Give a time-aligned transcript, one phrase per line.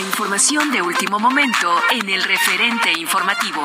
[0.00, 3.62] Información de último momento en el referente informativo.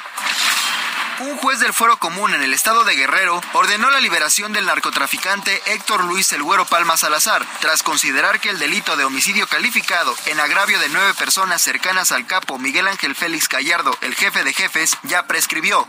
[1.20, 5.62] Un juez del Fuero Común en el estado de Guerrero ordenó la liberación del narcotraficante
[5.66, 10.40] Héctor Luis El Güero Palma Salazar, tras considerar que el delito de homicidio calificado en
[10.40, 14.98] agravio de nueve personas cercanas al capo Miguel Ángel Félix Gallardo, el jefe de jefes,
[15.04, 15.86] ya prescribió.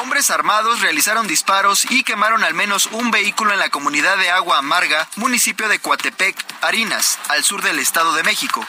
[0.00, 4.58] Hombres armados realizaron disparos y quemaron al menos un vehículo en la comunidad de Agua
[4.58, 8.66] Amarga, municipio de Coatepec, Harinas, al sur del Estado de México.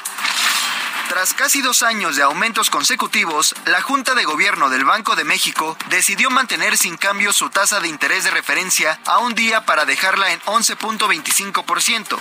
[1.10, 5.78] Tras casi dos años de aumentos consecutivos, la Junta de Gobierno del Banco de México
[5.90, 10.34] decidió mantener sin cambio su tasa de interés de referencia a un día para dejarla
[10.34, 12.20] en 11.25%.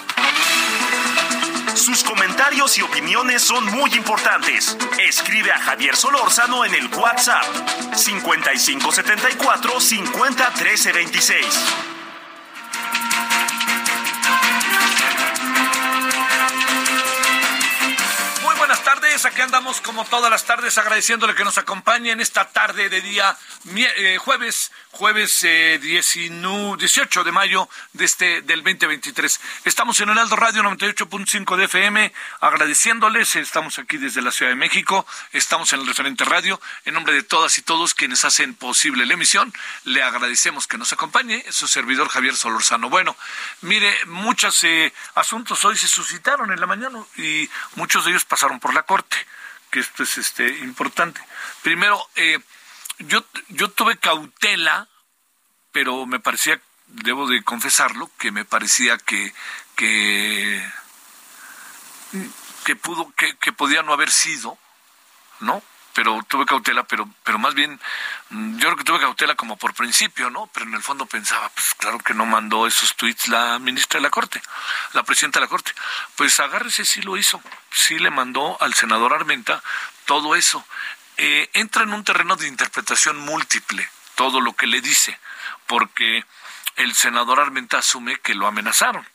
[1.75, 4.77] Sus comentarios y opiniones son muy importantes.
[4.99, 7.45] Escribe a Javier Solórzano en el WhatsApp
[7.95, 11.47] 5574 501326.
[11.47, 11.96] Muy buenas
[19.01, 23.03] tardes, aquí andamos como todas las tardes agradeciéndole que nos acompañe en esta tarde de
[23.03, 23.37] día
[23.75, 29.41] eh, jueves, jueves eh, 19 18 de mayo de este del 2023.
[29.67, 35.07] Estamos en Heraldo Radio 98.5 de FM agradeciéndoles, estamos aquí desde la Ciudad de México,
[35.33, 39.13] estamos en el referente radio, en nombre de todas y todos quienes hacen posible la
[39.13, 39.53] emisión,
[39.85, 42.89] le agradecemos que nos acompañe, su servidor Javier Solorzano.
[42.89, 43.15] Bueno,
[43.61, 48.59] mire, muchos eh, asuntos hoy se suscitaron en la mañana y muchos de ellos pasaron
[48.59, 49.17] por la Corte,
[49.71, 51.21] que esto es este importante.
[51.63, 52.39] Primero, eh,
[52.99, 54.89] yo, yo tuve cautela,
[55.73, 59.35] pero me parecía, debo de confesarlo, que me parecía que,
[59.75, 60.73] que,
[62.65, 64.59] que pudo, que, que podía no haber sido,
[65.41, 65.63] ¿no?
[65.97, 67.81] Pero tuve cautela, pero, pero más bien,
[68.29, 70.47] mm, yo creo que tuve cautela como por principio, ¿no?
[70.53, 74.03] Pero en el fondo pensaba, pues claro que no mandó esos tweets la ministra de
[74.03, 74.43] la Corte,
[74.93, 75.73] la presidenta de la Corte.
[76.15, 79.63] Pues agárrese, sí lo hizo, sí le mandó al senador Armenta
[80.05, 80.63] todo eso.
[81.17, 85.19] Eh, entra en un terreno de interpretación múltiple, todo lo que le dice,
[85.67, 86.27] porque
[86.77, 89.09] el senador Armenta asume que lo amenazaron.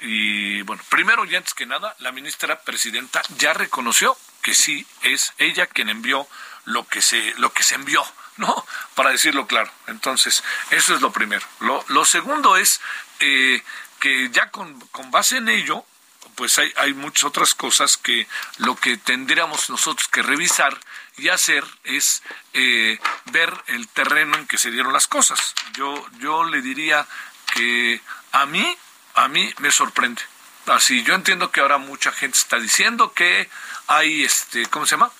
[0.00, 5.32] Y bueno, primero y antes que nada, la ministra presidenta ya reconoció que sí es
[5.38, 6.28] ella quien envió
[6.66, 8.04] lo que se, lo que se envió,
[8.36, 8.64] ¿no?
[8.94, 9.72] Para decirlo claro.
[9.88, 11.44] Entonces, eso es lo primero.
[11.60, 12.80] Lo, lo segundo es
[13.18, 13.64] eh,
[13.98, 15.84] que ya con, con base en ello,
[16.36, 20.78] pues hay, hay muchas otras cosas que lo que tendríamos nosotros que revisar
[21.16, 25.54] y hacer es eh, ver el terreno en que se dieron las cosas.
[25.72, 27.06] Yo, yo le diría
[27.54, 28.00] que
[28.32, 28.76] a mí,
[29.14, 30.22] a mí me sorprende.
[30.66, 33.50] Así, yo entiendo que ahora mucha gente está diciendo que
[33.86, 35.10] hay, este, ¿cómo se llama?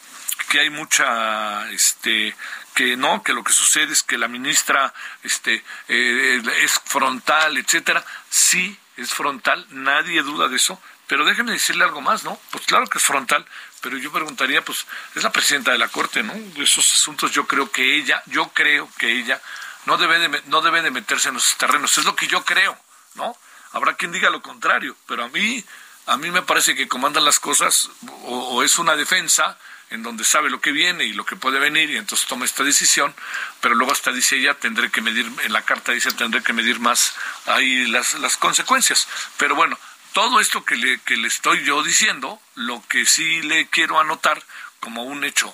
[0.49, 2.35] Que hay mucha, este,
[2.75, 8.05] que no, que lo que sucede es que la ministra, este, eh, es frontal, etcétera.
[8.31, 12.41] Sí, es frontal, nadie duda de eso, pero déjeme decirle algo más, ¿no?
[12.51, 13.45] Pues claro que es frontal,
[13.83, 16.33] pero yo preguntaría, pues, es la presidenta de la Corte, ¿no?
[16.57, 19.43] Esos asuntos yo creo que ella, yo creo que ella
[19.85, 22.79] no debe de, no debe de meterse en esos terrenos, es lo que yo creo,
[23.15, 23.37] ¿no?
[23.75, 25.65] Habrá quien diga lo contrario, pero a mí,
[26.07, 27.91] a mí me parece que comandan las cosas
[28.23, 29.59] o, es una defensa
[29.91, 32.63] en donde sabe lo que viene y lo que puede venir y entonces toma esta
[32.63, 33.13] decisión,
[33.61, 36.79] pero luego hasta dice ella, tendré que medir, en la carta dice, tendré que medir
[36.79, 37.15] más
[37.47, 39.09] ahí las, las consecuencias.
[39.39, 39.77] Pero bueno,
[40.13, 44.41] todo esto que le, que le estoy yo diciendo, lo que sí le quiero anotar
[44.79, 45.53] como un hecho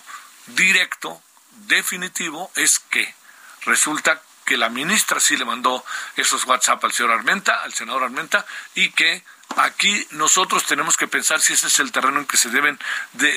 [0.49, 1.23] directo,
[1.67, 3.15] definitivo, es que
[3.63, 5.85] resulta que la ministra sí le mandó
[6.17, 8.45] esos WhatsApp al señor Armenta, al senador Armenta,
[8.75, 9.23] y que
[9.55, 12.77] aquí nosotros tenemos que pensar si ese es el terreno en que se deben
[13.13, 13.31] de,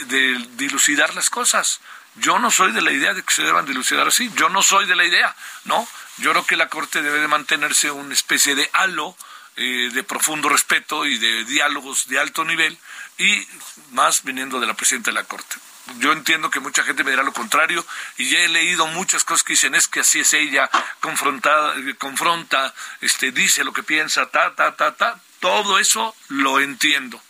[0.56, 1.82] dilucidar las cosas.
[2.16, 4.88] Yo no soy de la idea de que se deban dilucidar así, yo no soy
[4.88, 5.88] de la idea, ¿no?
[6.18, 9.16] Yo creo que la Corte debe de mantenerse una especie de halo
[9.56, 12.76] eh, de profundo respeto y de diálogos de alto nivel
[13.20, 13.48] y
[13.92, 15.58] más viniendo de la presidenta de la Corte.
[15.98, 17.86] Yo entiendo que mucha gente me dirá lo contrario
[18.18, 20.70] y ya he leído muchas cosas que dicen es que así es ella,
[21.02, 25.20] confrontada, confronta, este, dice lo que piensa, ta, ta, ta, ta.
[25.40, 27.22] Todo eso lo entiendo,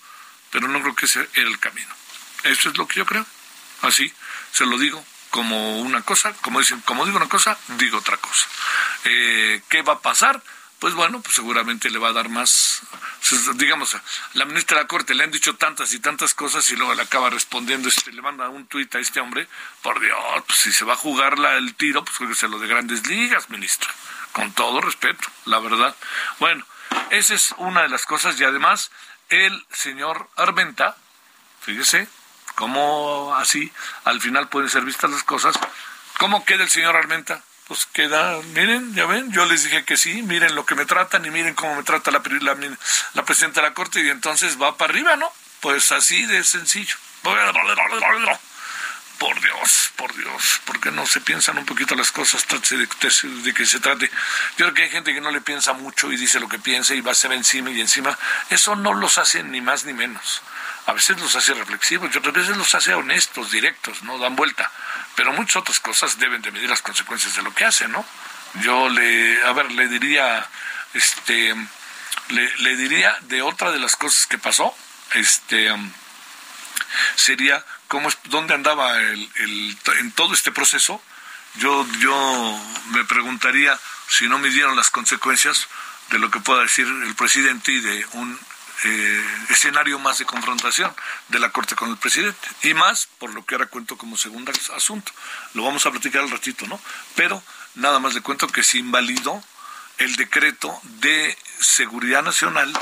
[0.51, 1.93] pero no creo que ese era el camino.
[2.43, 3.25] Eso es lo que yo creo.
[3.81, 4.13] Así,
[4.51, 8.47] se lo digo como una cosa, como dicen, como digo una cosa, digo otra cosa.
[9.05, 10.43] Eh, ¿Qué va a pasar?
[10.83, 12.81] Pues bueno, pues seguramente le va a dar más,
[13.55, 13.95] digamos,
[14.33, 17.03] la ministra de la Corte le han dicho tantas y tantas cosas y luego le
[17.03, 19.47] acaba respondiendo, este, le manda un tuit a este hombre,
[19.81, 22.59] por Dios, pues si se va a jugar la, el tiro, pues que se lo
[22.59, 23.89] de grandes ligas, ministra,
[24.33, 25.95] con todo respeto, la verdad.
[26.39, 26.65] Bueno,
[27.11, 28.91] esa es una de las cosas y además
[29.29, 30.97] el señor Armenta,
[31.61, 32.09] fíjese,
[32.55, 33.71] cómo así
[34.03, 35.57] al final pueden ser vistas las cosas,
[36.17, 37.41] ¿cómo queda el señor Armenta?
[37.67, 41.25] Pues queda, miren, ya ven, yo les dije que sí, miren lo que me tratan
[41.25, 42.21] y miren cómo me trata la,
[43.13, 45.31] la, presidenta de la Corte y entonces va para arriba, ¿no?
[45.61, 46.95] Pues así de sencillo.
[49.17, 53.53] Por Dios, por Dios, ¿por qué no se piensan un poquito las cosas de, de,
[53.53, 54.09] que se trate?
[54.57, 56.93] Yo creo que hay gente que no le piensa mucho y dice lo que piensa
[56.93, 58.17] y va a ser encima y encima.
[58.49, 60.41] Eso no los hace ni más ni menos.
[60.85, 64.69] A veces los hace reflexivos y otras veces los hace honestos, directos, no dan vuelta
[65.15, 68.05] pero muchas otras cosas deben de medir las consecuencias de lo que hacen, ¿no?
[68.61, 70.47] Yo le, a ver, le diría,
[70.93, 71.55] este,
[72.29, 74.75] le, diría de otra de las cosas que pasó,
[75.13, 75.71] este,
[77.15, 81.01] sería cómo, dónde andaba el, el, en todo este proceso.
[81.55, 85.67] Yo, yo me preguntaría si no midieron las consecuencias
[86.09, 88.39] de lo que pueda decir el presidente y de un
[88.85, 90.93] eh, escenario más de confrontación
[91.29, 92.47] de la Corte con el presidente.
[92.63, 95.11] Y más, por lo que ahora cuento como segundo asunto.
[95.53, 96.79] Lo vamos a platicar al ratito, ¿no?
[97.15, 97.41] Pero
[97.75, 99.43] nada más le cuento que se invalidó
[99.97, 102.73] el decreto de seguridad nacional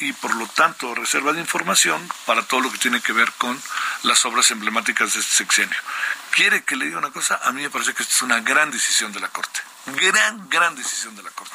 [0.00, 3.60] y por lo tanto reserva de información para todo lo que tiene que ver con
[4.02, 5.76] las obras emblemáticas de este sexenio.
[6.30, 7.38] ¿Quiere que le diga una cosa?
[7.44, 9.60] A mí me parece que esta es una gran decisión de la Corte.
[9.86, 11.54] Gran, gran decisión de la Corte.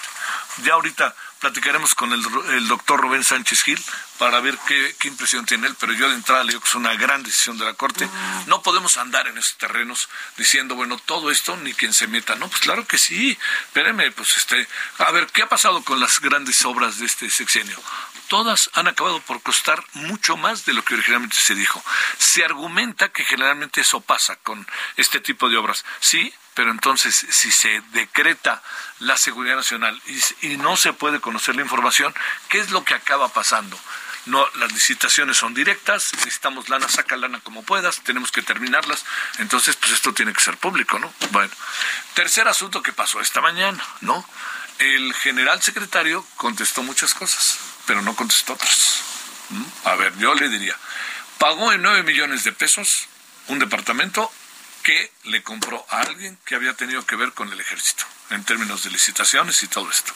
[0.63, 3.83] Ya ahorita platicaremos con el, doctor Rubén Sánchez Gil
[4.17, 6.95] para ver qué, impresión tiene él, pero yo de entrada le digo que es una
[6.95, 8.09] gran decisión de la Corte.
[8.47, 12.35] No podemos andar en esos terrenos diciendo, bueno, todo esto ni quien se meta.
[12.35, 13.37] No, pues claro que sí.
[13.65, 14.67] Espéreme, pues este,
[14.99, 17.79] a ver, ¿qué ha pasado con las grandes obras de este sexenio?
[18.27, 21.83] Todas han acabado por costar mucho más de lo que originalmente se dijo.
[22.17, 25.85] Se argumenta que generalmente eso pasa con este tipo de obras.
[25.99, 28.63] Sí, pero entonces si se decreta
[28.99, 30.01] la seguridad nacional
[30.41, 32.15] y, no se puede conocer la información,
[32.49, 33.77] ¿qué es lo que acaba pasando?
[34.25, 39.05] No, las licitaciones son directas, necesitamos lana, saca lana como puedas, tenemos que terminarlas,
[39.37, 41.13] entonces pues esto tiene que ser público, ¿no?
[41.29, 41.51] Bueno,
[42.15, 44.27] tercer asunto que pasó esta mañana, ¿no?
[44.79, 49.01] El general secretario contestó muchas cosas, pero no contestó otras.
[49.83, 50.75] A ver, yo le diría,
[51.37, 53.07] pagó en nueve millones de pesos
[53.47, 54.31] un departamento
[54.85, 58.83] que le compró a alguien que había tenido que ver con el ejército, en términos
[58.83, 60.13] de licitaciones y todo esto.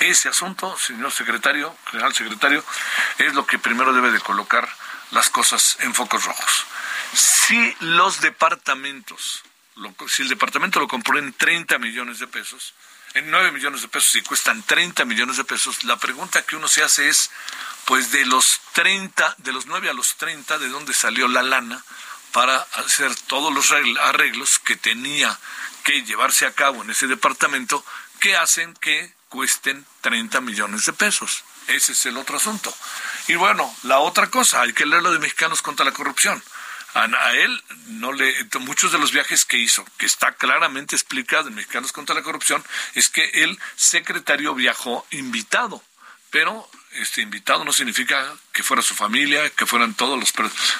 [0.00, 2.64] Ese asunto, señor secretario, general secretario,
[3.18, 4.66] es lo que primero debe de colocar
[5.10, 6.64] las cosas en focos rojos.
[7.12, 9.42] Si los departamentos,
[10.08, 12.72] si el departamento lo compró en 30 millones de pesos,
[13.12, 16.66] en 9 millones de pesos y cuestan 30 millones de pesos, la pregunta que uno
[16.66, 17.30] se hace es,
[17.84, 21.84] pues de los 30, de los 9 a los 30, ¿de dónde salió la lana
[22.32, 25.38] para hacer todos los arreglos que tenía
[25.84, 27.84] que llevarse a cabo en ese departamento
[28.20, 31.44] que hacen que cuesten 30 millones de pesos?
[31.68, 32.74] Ese es el otro asunto.
[33.28, 36.42] Y bueno, la otra cosa, hay que leer lo de Mexicanos contra la Corrupción.
[36.94, 41.54] A, él no le muchos de los viajes que hizo, que está claramente explicado en
[41.54, 45.82] Mexicanos contra la Corrupción, es que el secretario viajó invitado,
[46.30, 50.32] pero este invitado no significa que fuera su familia, que fueran todos los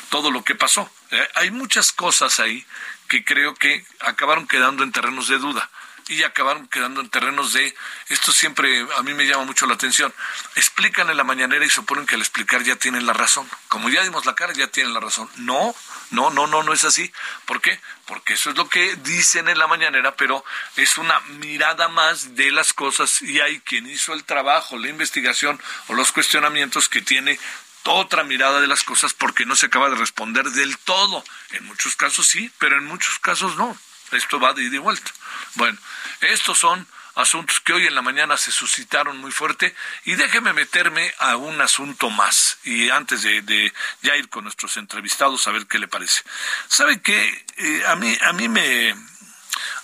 [0.08, 0.90] todo lo que pasó.
[1.10, 2.66] Eh, hay muchas cosas ahí
[3.08, 5.70] que creo que acabaron quedando en terrenos de duda
[6.08, 7.74] y acabaron quedando en terrenos de,
[8.08, 10.12] esto siempre a mí me llama mucho la atención,
[10.56, 13.48] explican en la mañanera y suponen que al explicar ya tienen la razón.
[13.68, 15.28] Como ya dimos la cara, ya tienen la razón.
[15.36, 15.74] No,
[16.10, 17.12] no, no, no, no es así.
[17.44, 17.78] ¿Por qué?
[18.06, 20.44] Porque eso es lo que dicen en la mañanera, pero
[20.76, 25.60] es una mirada más de las cosas y hay quien hizo el trabajo, la investigación
[25.88, 27.38] o los cuestionamientos que tiene
[27.84, 31.24] otra mirada de las cosas porque no se acaba de responder del todo.
[31.52, 33.76] En muchos casos sí, pero en muchos casos no.
[34.12, 35.10] Esto va de ida y vuelta.
[35.54, 35.78] Bueno,
[36.20, 39.74] estos son asuntos que hoy en la mañana se suscitaron muy fuerte
[40.04, 43.72] y déjeme meterme a un asunto más y antes de,
[44.02, 46.22] ya ir con nuestros entrevistados a ver qué le parece.
[46.68, 47.46] ¿Sabe qué?
[47.56, 48.94] Eh, a mí a mí me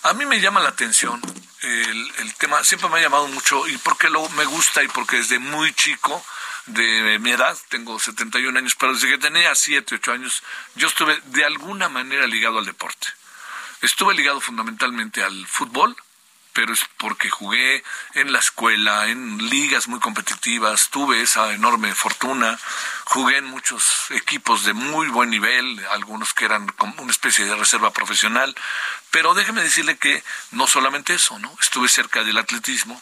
[0.05, 1.21] a mí me llama la atención
[1.63, 5.17] el, el tema, siempre me ha llamado mucho y porque lo me gusta y porque
[5.17, 6.25] desde muy chico
[6.67, 10.43] de mi edad, tengo 71 años, pero desde que tenía 7, 8 años,
[10.75, 13.09] yo estuve de alguna manera ligado al deporte.
[13.85, 15.95] Estuve ligado fundamentalmente al fútbol,
[16.55, 22.59] pero es porque jugué en la escuela, en ligas muy competitivas, tuve esa enorme fortuna,
[23.05, 27.57] jugué en muchos equipos de muy buen nivel, algunos que eran como una especie de
[27.57, 28.57] reserva profesional,
[29.11, 31.55] pero déjeme decirle que no solamente eso, ¿no?
[31.61, 32.99] Estuve cerca del atletismo,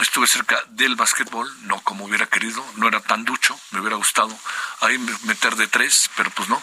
[0.00, 4.36] Estuve cerca del básquetbol, no como hubiera querido, no era tan ducho, me hubiera gustado
[4.80, 6.62] ahí meter de tres, pero pues no.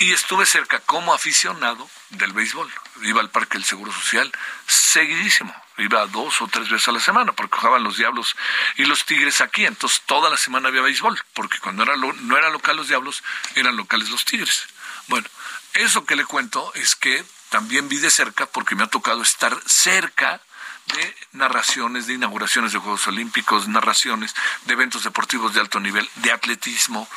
[0.00, 2.68] Y estuve cerca como aficionado del béisbol.
[3.02, 4.32] Iba al Parque del Seguro Social
[4.66, 5.54] seguidísimo.
[5.78, 8.34] Iba dos o tres veces a la semana porque jugaban los Diablos
[8.76, 9.64] y los Tigres aquí.
[9.64, 13.22] Entonces toda la semana había béisbol, porque cuando era no era local los Diablos,
[13.54, 14.66] eran locales los Tigres.
[15.06, 15.28] Bueno,
[15.74, 19.56] eso que le cuento es que también vi de cerca porque me ha tocado estar
[19.64, 20.40] cerca
[20.86, 24.34] de narraciones, de inauguraciones de Juegos Olímpicos, narraciones
[24.66, 27.08] de eventos deportivos de alto nivel, de atletismo,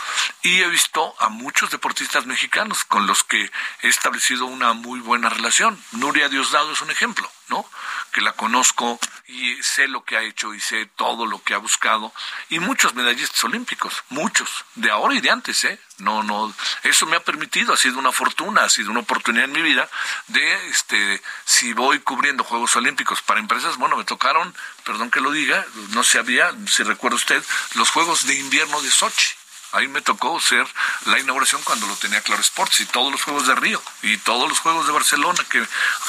[0.41, 5.29] y he visto a muchos deportistas mexicanos con los que he establecido una muy buena
[5.29, 5.81] relación.
[5.91, 7.69] Nuria Diosdado es un ejemplo, ¿no?
[8.11, 11.57] Que la conozco y sé lo que ha hecho y sé todo lo que ha
[11.57, 12.13] buscado,
[12.49, 15.79] y muchos medallistas olímpicos, muchos, de ahora y de antes, ¿eh?
[15.99, 19.51] No, no, eso me ha permitido, ha sido una fortuna, ha sido una oportunidad en
[19.51, 19.89] mi vida
[20.27, 25.31] de, este, si voy cubriendo Juegos Olímpicos para empresas, bueno, me tocaron, perdón que lo
[25.31, 27.43] diga, no se había, si recuerda usted,
[27.75, 29.36] los Juegos de Invierno de Sochi.
[29.77, 30.67] Ahí me tocó ser
[31.05, 34.49] la inauguración cuando lo tenía Claro Sports y todos los Juegos de Río y todos
[34.49, 35.65] los Juegos de Barcelona que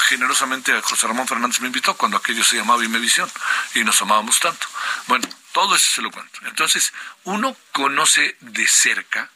[0.07, 3.31] generosamente José Ramón Fernández me invitó cuando aquello se llamaba Imevisión
[3.75, 4.67] y nos amábamos tanto.
[5.07, 6.39] Bueno, todo eso se lo cuento.
[6.45, 9.29] Entonces, uno conoce de cerca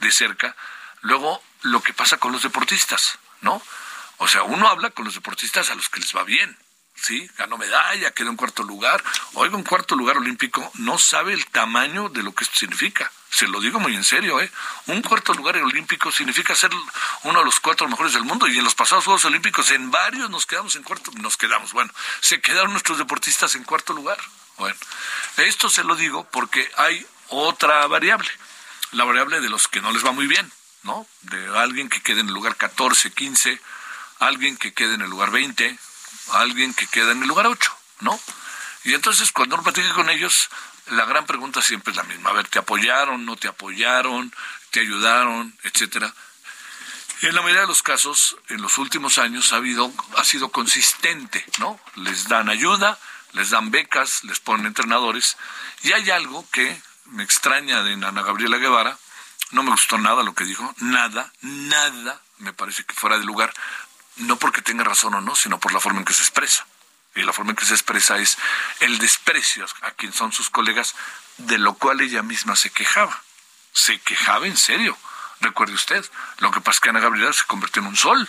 [0.00, 0.56] de cerca,
[1.02, 3.62] luego lo que pasa con los deportistas, ¿no?
[4.16, 6.56] O sea, uno habla con los deportistas a los que les va bien,
[7.02, 7.30] ¿sí?
[7.36, 9.02] Ganó medalla, quedó en cuarto lugar.
[9.34, 13.10] Oiga, un cuarto lugar olímpico no sabe el tamaño de lo que esto significa.
[13.30, 14.50] Se lo digo muy en serio, ¿eh?
[14.86, 16.70] Un cuarto lugar olímpico significa ser
[17.22, 20.28] uno de los cuatro mejores del mundo y en los pasados Juegos Olímpicos en varios
[20.30, 24.18] nos quedamos en cuarto, nos quedamos, bueno, se quedaron nuestros deportistas en cuarto lugar.
[24.58, 24.76] Bueno,
[25.36, 28.28] esto se lo digo porque hay otra variable
[28.92, 30.50] la variable de los que no les va muy bien,
[30.82, 31.06] ¿no?
[31.22, 33.60] De alguien que quede en el lugar 14, 15,
[34.18, 35.78] alguien que quede en el lugar 20,
[36.32, 38.18] alguien que quede en el lugar 8, ¿no?
[38.84, 40.48] Y entonces cuando uno platica con ellos,
[40.86, 42.30] la gran pregunta siempre es la misma.
[42.30, 44.32] A ver, ¿te apoyaron, no te apoyaron,
[44.70, 46.12] te ayudaron, etcétera?
[47.22, 50.50] Y en la mayoría de los casos, en los últimos años ha habido, ha sido
[50.50, 51.78] consistente, ¿no?
[51.96, 52.98] Les dan ayuda,
[53.32, 55.36] les dan becas, les ponen entrenadores,
[55.82, 58.98] y hay algo que me extraña de Ana Gabriela Guevara,
[59.50, 63.52] no me gustó nada lo que dijo, nada, nada me parece que fuera de lugar,
[64.16, 66.66] no porque tenga razón o no, sino por la forma en que se expresa.
[67.14, 68.38] Y la forma en que se expresa es
[68.80, 70.94] el desprecio a quien son sus colegas,
[71.38, 73.22] de lo cual ella misma se quejaba.
[73.72, 74.96] Se quejaba en serio.
[75.40, 76.04] Recuerde usted,
[76.38, 78.28] lo que pasa es que Ana Gabriela se convirtió en un sol.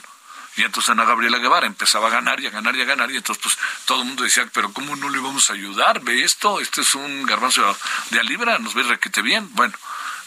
[0.57, 3.11] Y entonces Ana Gabriela Guevara empezaba a ganar y a ganar y a ganar.
[3.11, 6.01] Y entonces, pues, todo el mundo decía, pero ¿cómo no le vamos a ayudar?
[6.01, 7.77] Ve esto, este es un garbanzo
[8.09, 9.47] de a libra, nos ve requete bien.
[9.53, 9.77] Bueno,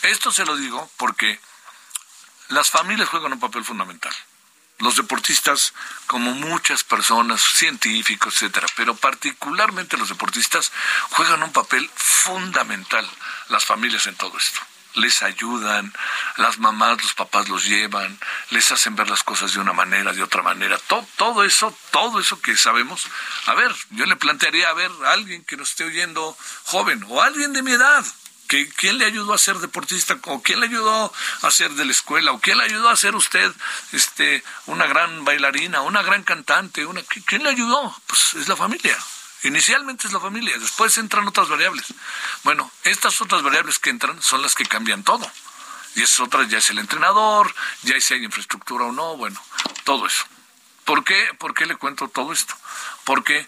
[0.03, 1.41] esto se lo digo porque
[2.49, 4.15] las familias juegan un papel fundamental.
[4.85, 5.73] Los deportistas,
[6.07, 10.71] como muchas personas, científicos, etcétera, pero particularmente los deportistas,
[11.11, 13.09] juegan un papel fundamental
[13.49, 14.61] las familias en todo esto
[14.95, 15.93] les ayudan,
[16.37, 18.17] las mamás, los papás los llevan,
[18.51, 20.79] les hacen ver las cosas de una manera, de otra manera.
[20.79, 23.07] Todo, todo eso, todo eso que sabemos.
[23.47, 27.23] A ver, yo le plantearía a ver a alguien que nos esté oyendo joven o
[27.23, 28.05] alguien de mi edad.
[28.49, 30.19] Que, ¿Quién le ayudó a ser deportista?
[30.25, 32.33] ¿O quién le ayudó a ser de la escuela?
[32.33, 33.53] ¿O quién le ayudó a ser usted
[33.93, 36.87] este, una gran bailarina, una gran cantante?
[37.27, 37.97] ¿Quién le ayudó?
[38.07, 38.97] Pues es la familia.
[39.45, 41.87] Inicialmente es la familia, después entran otras variables.
[42.45, 45.31] Bueno, estas otras variables que entran son las que cambian todo.
[45.95, 49.41] Y esas otras ya es el entrenador, ya es si hay infraestructura o no, bueno,
[49.85, 50.25] todo eso.
[50.87, 52.55] ¿Por qué, ¿Por qué le cuento todo esto?
[53.05, 53.47] Porque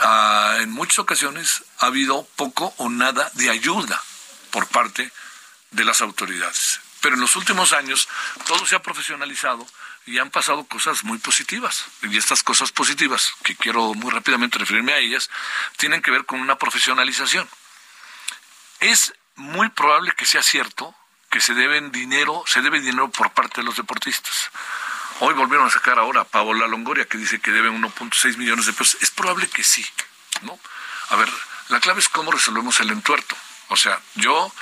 [0.00, 4.02] ah, en muchas ocasiones ha habido poco o nada de ayuda
[4.50, 5.10] por parte
[5.70, 6.80] de las autoridades.
[7.00, 8.08] Pero en los últimos años
[8.46, 9.66] todo se ha profesionalizado
[10.06, 11.84] y han pasado cosas muy positivas.
[12.02, 15.30] Y estas cosas positivas, que quiero muy rápidamente referirme a ellas,
[15.76, 17.48] tienen que ver con una profesionalización.
[18.80, 20.94] Es muy probable que sea cierto
[21.30, 24.50] que se deben dinero, se debe dinero por parte de los deportistas.
[25.20, 28.72] Hoy volvieron a sacar ahora a Paola Longoria que dice que deben 1.6 millones de
[28.72, 28.96] pesos.
[29.02, 29.84] Es probable que sí,
[30.42, 30.58] ¿no?
[31.10, 31.28] A ver,
[31.68, 33.36] la clave es cómo resolvemos el entuerto.
[33.68, 34.52] O sea, yo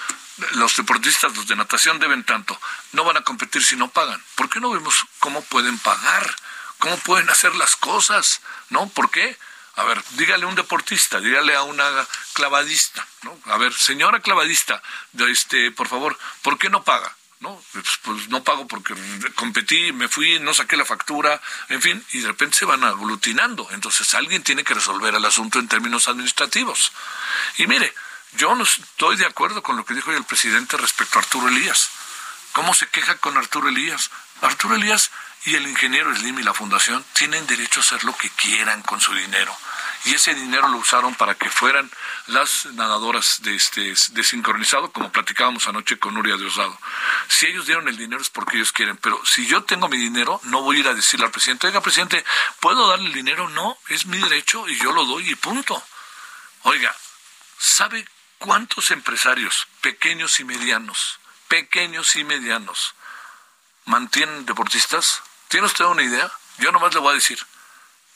[0.52, 2.58] los deportistas, los de natación deben tanto,
[2.92, 4.22] no van a competir si no pagan.
[4.34, 6.36] ¿Por qué no vemos cómo pueden pagar?
[6.78, 8.42] ¿Cómo pueden hacer las cosas?
[8.68, 8.88] ¿No?
[8.88, 9.38] ¿Por qué?
[9.76, 11.84] A ver, dígale a un deportista, dígale a una
[12.32, 13.38] clavadista, ¿no?
[13.46, 14.82] A ver, señora clavadista,
[15.18, 17.14] este, por favor, ¿por qué no paga?
[17.40, 17.62] ¿no?
[17.72, 18.94] Pues, pues, no pago porque
[19.34, 23.68] competí, me fui, no saqué la factura, en fin, y de repente se van aglutinando.
[23.72, 26.92] Entonces alguien tiene que resolver el asunto en términos administrativos.
[27.58, 27.92] Y mire,
[28.37, 31.90] yo no estoy de acuerdo con lo que dijo el presidente respecto a Arturo Elías.
[32.53, 34.11] ¿Cómo se queja con Arturo Elías?
[34.42, 35.11] Arturo Elías
[35.46, 39.00] y el ingeniero Slim y la fundación tienen derecho a hacer lo que quieran con
[39.00, 39.57] su dinero.
[40.05, 41.90] Y ese dinero lo usaron para que fueran
[42.27, 46.79] las nadadoras de este desincronizado, como platicábamos anoche con Nuria Diosdado.
[47.29, 50.40] Si ellos dieron el dinero es porque ellos quieren, pero si yo tengo mi dinero,
[50.44, 52.24] no voy a ir a decirle al presidente, oiga, presidente,
[52.61, 53.48] ¿puedo darle el dinero?
[53.48, 55.83] No, es mi derecho y yo lo doy y punto.
[56.62, 56.94] Oiga,
[57.59, 58.07] ¿sabe
[58.38, 61.18] ¿Cuántos empresarios pequeños y medianos,
[61.49, 62.94] pequeños y medianos,
[63.87, 65.22] mantienen deportistas?
[65.49, 66.31] ¿Tiene usted una idea?
[66.59, 67.38] Yo nomás le voy a decir,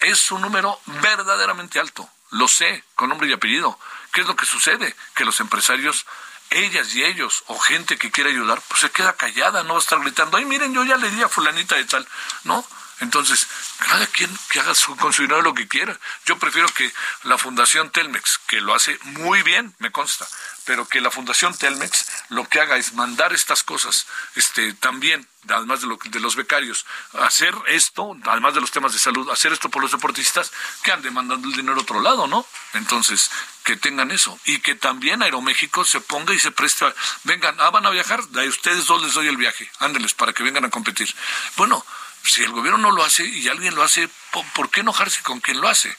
[0.00, 3.78] es un número verdaderamente alto, lo sé, con nombre y apellido.
[4.12, 4.94] ¿Qué es lo que sucede?
[5.14, 6.06] Que los empresarios,
[6.50, 9.82] ellas y ellos, o gente que quiere ayudar, pues se queda callada, no va a
[9.82, 12.06] estar gritando, ay, miren, yo ya le di a fulanita y tal,
[12.44, 12.66] ¿no?
[13.00, 13.46] Entonces,
[13.78, 15.98] cada quien que haga su, con lo que quiera.
[16.26, 16.92] Yo prefiero que
[17.24, 20.26] la Fundación Telmex, que lo hace muy bien, me consta,
[20.64, 25.80] pero que la Fundación Telmex lo que haga es mandar estas cosas, este, también, además
[25.80, 26.84] de, lo, de los becarios,
[27.18, 31.10] hacer esto, además de los temas de salud, hacer esto por los deportistas, que ande
[31.10, 32.46] mandando el dinero a otro lado, ¿no?
[32.74, 33.30] Entonces,
[33.64, 34.38] que tengan eso.
[34.44, 36.86] Y que también Aeroméxico se ponga y se preste,
[37.24, 40.42] vengan, ah, van a viajar, de ustedes dos les doy el viaje, ándeles para que
[40.42, 41.14] vengan a competir.
[41.56, 41.84] Bueno,
[42.24, 44.08] si el gobierno no lo hace y alguien lo hace,
[44.54, 45.96] ¿por qué enojarse con quien lo hace?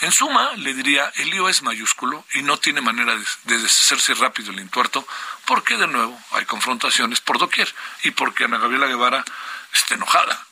[0.00, 4.52] En suma, le diría, el lío es mayúsculo y no tiene manera de, deshacerse rápido
[4.52, 5.06] el entuerto,
[5.44, 7.72] porque de nuevo hay confrontaciones por doquier
[8.04, 9.24] y porque Ana Gabriela Guevara
[9.72, 10.46] está enojada,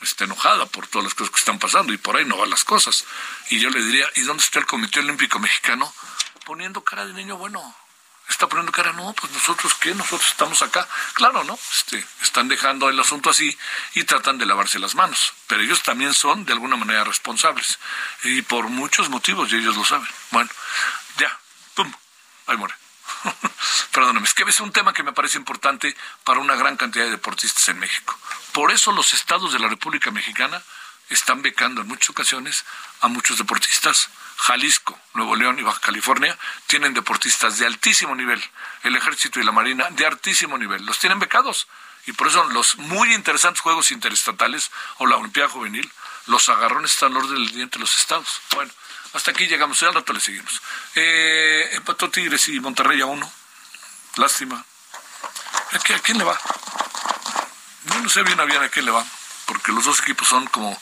[0.00, 2.64] está enojada por todas las cosas que están pasando y por ahí no van las
[2.64, 3.04] cosas.
[3.50, 5.92] Y yo le diría, ¿y dónde está el Comité Olímpico Mexicano?
[6.44, 7.76] Poniendo cara de niño bueno
[8.28, 10.86] está poniendo cara, no, pues nosotros qué, nosotros estamos acá.
[11.14, 11.58] Claro, ¿no?
[11.72, 13.56] Este, están dejando el asunto así
[13.94, 17.78] y tratan de lavarse las manos, pero ellos también son de alguna manera responsables
[18.24, 20.08] y por muchos motivos y ellos lo saben.
[20.30, 20.50] Bueno,
[21.18, 21.38] ya,
[21.74, 21.92] pum,
[22.46, 22.74] ahí muere.
[23.92, 27.12] Perdóname, es que es un tema que me parece importante para una gran cantidad de
[27.12, 28.18] deportistas en México.
[28.52, 30.62] Por eso los estados de la República Mexicana
[31.10, 32.64] están becando en muchas ocasiones
[33.00, 34.10] a muchos deportistas.
[34.36, 38.42] Jalisco, Nuevo León y Baja California tienen deportistas de altísimo nivel.
[38.84, 40.84] El Ejército y la Marina de altísimo nivel.
[40.86, 41.66] Los tienen becados.
[42.06, 45.90] Y por eso los muy interesantes Juegos Interestatales o la Olimpiada Juvenil,
[46.26, 48.40] los agarrones están al orden del día entre los estados.
[48.54, 48.70] Bueno,
[49.12, 49.82] hasta aquí llegamos.
[49.82, 50.62] Al rato le seguimos.
[50.94, 53.30] Eh, empató Tigres y Monterrey a uno.
[54.16, 54.64] Lástima.
[55.72, 56.38] ¿A, quién le va?
[57.84, 59.04] Yo no sé bien a bien a quién le va
[59.48, 60.78] porque los dos equipos son como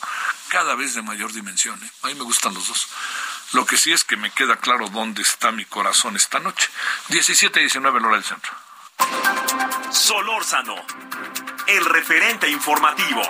[0.49, 1.81] cada vez de mayor dimensión.
[1.83, 1.91] ¿eh?
[2.03, 2.89] A mí me gustan los dos.
[3.53, 6.69] Lo que sí es que me queda claro dónde está mi corazón esta noche.
[7.09, 8.53] 17 y 19 hora del centro.
[9.91, 10.75] Solórzano,
[11.69, 13.23] el referente informativo.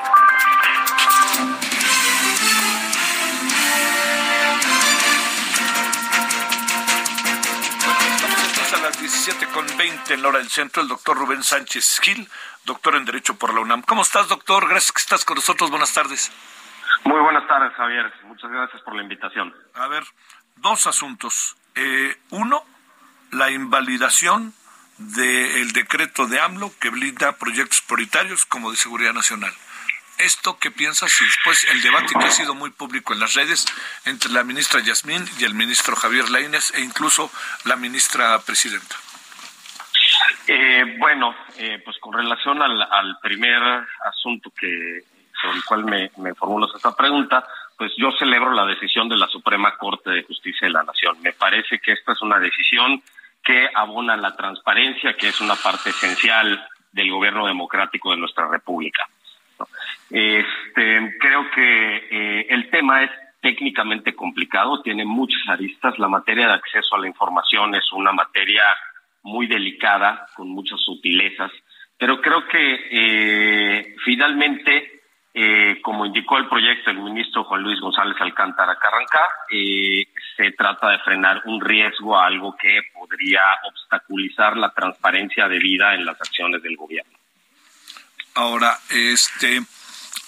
[9.00, 12.28] 17 con 20 en la hora del centro, el doctor Rubén Sánchez Gil,
[12.64, 13.82] doctor en Derecho por la UNAM.
[13.82, 14.68] ¿Cómo estás, doctor?
[14.68, 15.70] Gracias que estás con nosotros.
[15.70, 16.32] Buenas tardes.
[17.04, 18.12] Muy buenas tardes, Javier.
[18.24, 19.54] Muchas gracias por la invitación.
[19.74, 20.04] A ver,
[20.56, 21.56] dos asuntos.
[21.74, 22.64] Eh, uno,
[23.30, 24.54] la invalidación
[24.98, 29.52] del decreto de AMLO que blinda proyectos prioritarios como de seguridad nacional.
[30.18, 31.12] ¿Esto qué piensas?
[31.20, 33.66] Y después el debate que ha sido muy público en las redes
[34.04, 37.30] entre la ministra Yasmín y el ministro Javier Lainez e incluso
[37.64, 38.96] la ministra presidenta.
[40.48, 43.60] Eh, bueno, eh, pues con relación al, primer
[44.04, 45.00] asunto que
[45.40, 49.26] sobre el cual me, me formulas esta pregunta, pues yo celebro la decisión de la
[49.26, 51.20] Suprema Corte de Justicia de la Nación.
[51.20, 53.02] Me parece que esta es una decisión
[53.44, 59.06] que abona la transparencia, que es una parte esencial del gobierno democrático de nuestra República.
[60.10, 65.98] Este, creo que eh, el tema es técnicamente complicado, tiene muchas aristas.
[65.98, 68.64] La materia de acceso a la información es una materia
[69.22, 71.50] muy delicada, con muchas sutilezas,
[71.98, 75.00] pero creo que eh, finalmente,
[75.34, 80.98] eh, como indicó el proyecto del ministro Juan Luis González Alcántara Carranca, se trata de
[81.00, 86.76] frenar un riesgo a algo que podría obstaculizar la transparencia debida en las acciones del
[86.76, 87.18] gobierno.
[88.34, 89.62] Ahora, este,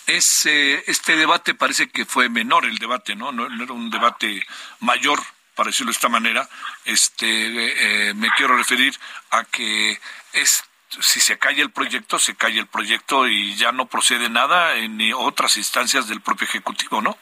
[0.08, 3.30] ese, este debate parece que fue menor el debate, ¿no?
[3.30, 4.42] No, era un debate
[4.80, 5.20] mayor,
[5.54, 6.48] para decirlo de esta manera.
[6.84, 8.94] Este, eh, me quiero referir
[9.30, 10.00] a que
[10.32, 14.76] es si se cae el proyecto, se cae el proyecto y ya no procede nada
[14.76, 17.18] en otras instancias del propio Ejecutivo, ¿no?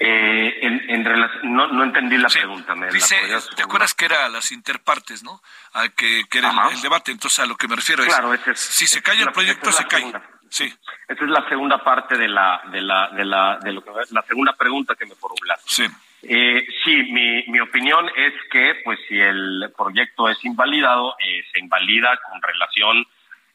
[0.00, 2.74] Eh, en, relación, no, entendí la pregunta.
[2.92, 3.16] dice,
[3.56, 5.42] ¿te acuerdas que era las interpartes, no?
[5.72, 7.10] A que, era el, debate.
[7.10, 10.12] Entonces, a lo que me refiero es, si se cae el proyecto, se cae.
[10.50, 10.64] Sí.
[11.08, 14.22] Esa es la segunda parte de la, de la, de la, de lo que, la
[14.22, 15.68] segunda pregunta que me formulaste.
[15.68, 15.86] Sí.
[16.22, 21.60] Eh, sí, mi, mi opinión es que, pues, si el proyecto es invalidado, eh, se
[21.60, 23.06] invalida con relación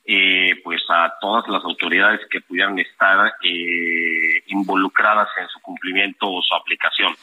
[0.05, 6.41] eh, pues a todas las autoridades que pudieran estar eh, involucradas en su cumplimiento o
[6.41, 7.15] su aplicación.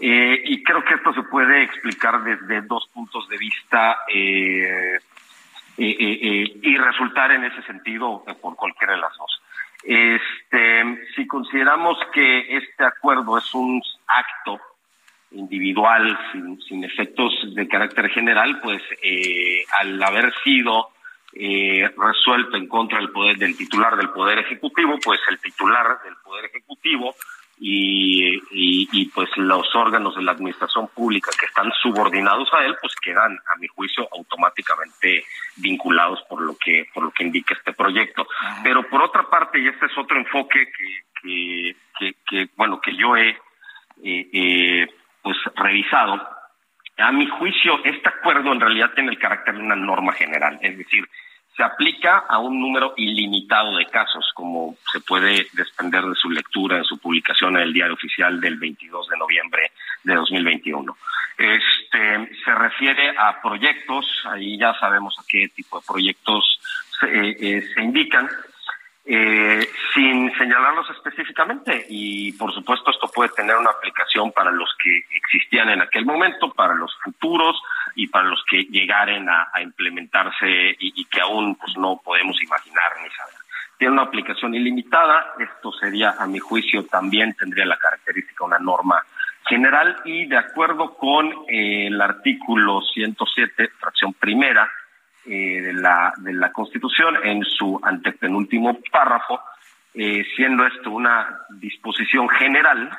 [0.00, 3.98] Eh, y creo que esto se puede explicar desde dos puntos de vista
[5.82, 9.42] y resultar en ese sentido por cualquiera de las dos.
[9.82, 14.60] Este, si consideramos que este acuerdo es un acto
[15.32, 18.82] individual sin, sin efectos de carácter general, pues
[19.80, 20.90] al haber sido
[21.32, 26.16] eh, resuelto en contra del poder del titular del poder ejecutivo, pues el titular del
[26.24, 27.14] poder ejecutivo
[27.62, 32.94] y, y, pues los órganos de la administración pública que están subordinados a él, pues
[32.96, 35.24] quedan, a mi juicio, automáticamente
[35.56, 38.26] vinculados por lo que por lo que indica este proyecto.
[38.62, 40.72] Pero por otra parte, y este es otro enfoque
[41.22, 43.36] que, que, que, bueno que yo he eh,
[44.32, 44.88] eh,
[45.22, 46.26] pues revisado
[46.96, 50.78] a mi juicio, este acuerdo en realidad tiene el carácter de una norma general, es
[50.78, 51.06] decir,
[51.60, 56.78] se aplica a un número ilimitado de casos, como se puede desprender de su lectura
[56.78, 59.70] en su publicación en el Diario Oficial del 22 de noviembre
[60.02, 60.96] de 2021.
[61.36, 66.60] Este, se refiere a proyectos, ahí ya sabemos a qué tipo de proyectos
[66.98, 68.26] se, eh, se indican,
[69.04, 71.84] eh, sin señalarlos específicamente.
[71.90, 76.50] Y por supuesto esto puede tener una aplicación para los que existían en aquel momento,
[76.54, 77.60] para los futuros
[77.94, 83.10] y para los que llegaren a, implementarse y, que aún pues no podemos imaginar ni
[83.10, 83.34] saber.
[83.78, 85.34] Tiene una aplicación ilimitada.
[85.38, 89.02] Esto sería, a mi juicio, también tendría la característica una norma
[89.46, 94.70] general y de acuerdo con eh, el artículo 107, fracción primera,
[95.26, 99.40] eh, de, la, de la Constitución en su antepenúltimo párrafo,
[99.92, 102.90] eh, siendo esto una disposición general,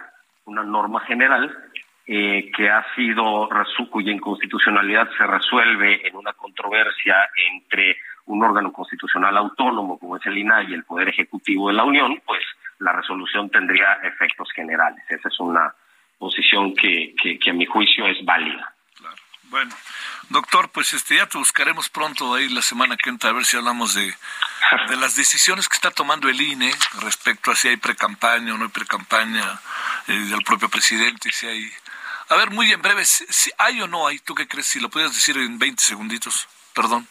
[0.45, 1.51] una norma general,
[2.13, 3.47] eh, que ha sido,
[3.89, 7.15] cuya inconstitucionalidad se resuelve en una controversia
[7.53, 7.95] entre
[8.25, 12.21] un órgano constitucional autónomo como es el INAI y el Poder Ejecutivo de la Unión,
[12.25, 12.43] pues
[12.79, 15.01] la resolución tendría efectos generales.
[15.07, 15.73] Esa es una
[16.17, 18.73] posición que, que, que a mi juicio es válida.
[18.97, 19.15] Claro.
[19.43, 19.73] Bueno,
[20.27, 23.55] Doctor, pues este ya te buscaremos pronto ahí la semana que entra a ver si
[23.55, 24.13] hablamos de,
[24.89, 28.65] de las decisiones que está tomando el INE respecto a si hay precampaña o no
[28.65, 29.61] hay precampaña
[30.09, 31.71] eh, del propio presidente, si hay...
[32.31, 34.65] A ver, muy en breve, si, hay o no hay, ¿tú qué crees?
[34.67, 37.05] Si lo pudieras decir en 20 segunditos, perdón.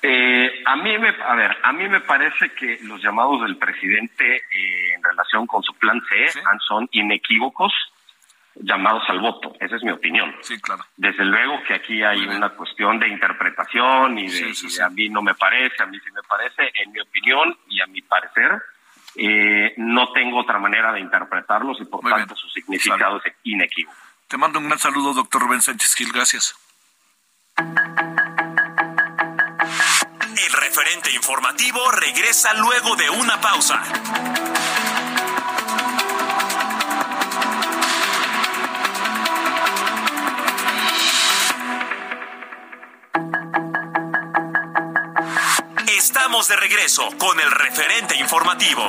[0.00, 4.36] Eh, a mí me, a ver, a mí me parece que los llamados del presidente
[4.36, 7.74] eh, en relación con su plan C son inequívocos
[8.54, 9.54] llamados al voto.
[9.60, 10.34] Esa es mi opinión.
[10.40, 10.86] Sí, claro.
[10.96, 15.34] Desde luego que aquí hay una cuestión de interpretación y de, a mí no me
[15.34, 16.72] parece, a mí sí me parece.
[16.82, 18.62] En mi opinión y a mi parecer,
[19.16, 24.11] eh, no tengo otra manera de interpretarlos y por tanto su significado es inequívoco.
[24.32, 26.10] Te mando un gran saludo, doctor Rubén Sánchez Gil.
[26.10, 26.54] Gracias.
[30.24, 33.82] El referente informativo regresa luego de una pausa.
[45.88, 48.88] Estamos de regreso con el referente informativo.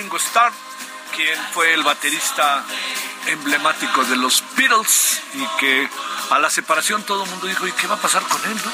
[0.00, 0.50] Ringo Starr,
[1.14, 2.64] quien fue el baterista
[3.26, 5.90] emblemático de los Beatles y que
[6.30, 8.72] a la separación todo el mundo dijo, ¿y qué va a pasar con él, no?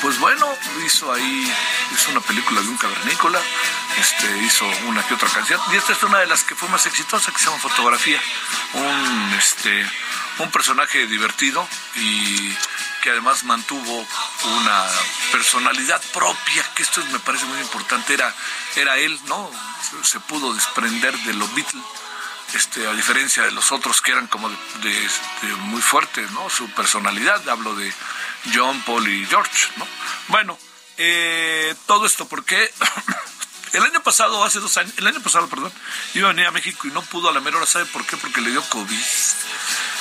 [0.00, 0.46] Pues bueno,
[0.86, 1.52] hizo ahí,
[1.94, 3.38] hizo una película de un cavernícola,
[4.00, 6.86] este, hizo una que otra canción, y esta es una de las que fue más
[6.86, 8.18] exitosa, que se llama Fotografía,
[8.72, 9.86] un, este,
[10.38, 12.56] un personaje divertido y
[13.10, 14.06] además mantuvo
[14.44, 14.86] una
[15.32, 18.34] personalidad propia, que esto me parece muy importante, era,
[18.76, 19.50] era él, ¿no?
[20.02, 21.84] Se, pudo desprender de los Beatles,
[22.54, 25.10] este, a diferencia de los otros que eran como de
[25.60, 26.48] muy fuertes, ¿no?
[26.50, 27.92] Su personalidad, hablo de
[28.54, 29.86] John, Paul y George, ¿no?
[30.28, 30.58] Bueno,
[30.96, 32.72] eh, todo esto porque
[33.72, 35.72] el año pasado, hace dos años, el año pasado, perdón,
[36.14, 38.16] iba a venir a México y no pudo a la mera hora, ¿sabe por qué?
[38.16, 39.04] Porque le dio COVID.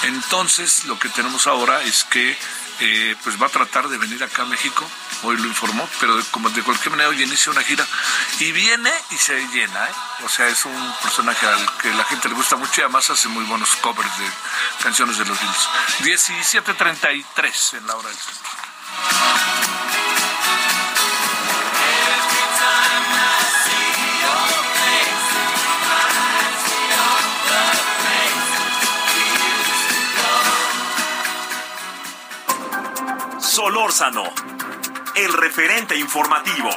[0.04, 2.38] Entonces, lo que tenemos ahora es que
[2.80, 4.88] eh, pues va a tratar de venir acá a México,
[5.24, 7.86] hoy lo informó, pero como de cualquier manera hoy inicia una gira
[8.40, 9.94] y viene y se llena, ¿eh?
[10.24, 13.28] O sea, es un personaje al que la gente le gusta mucho y además hace
[13.28, 14.26] muy buenos covers de
[14.82, 16.24] canciones de los Beatles.
[16.24, 18.47] 17.33 en la hora del centro.
[33.58, 34.24] Solórzano,
[35.16, 36.70] el referente informativo.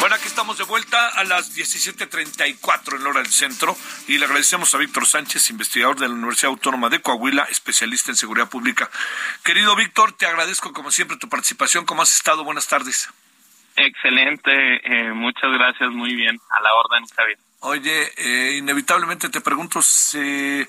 [0.00, 3.74] Bueno, aquí estamos de vuelta a las 17.34 en la hora del centro
[4.06, 8.18] y le agradecemos a Víctor Sánchez, investigador de la Universidad Autónoma de Coahuila, especialista en
[8.18, 8.90] seguridad pública.
[9.42, 11.86] Querido Víctor, te agradezco como siempre tu participación.
[11.86, 12.44] ¿Cómo has estado?
[12.44, 13.08] Buenas tardes.
[13.76, 14.50] Excelente,
[14.84, 17.38] eh, muchas gracias, muy bien, a la orden, Javier.
[17.60, 20.68] Oye, eh, inevitablemente te pregunto, ¿se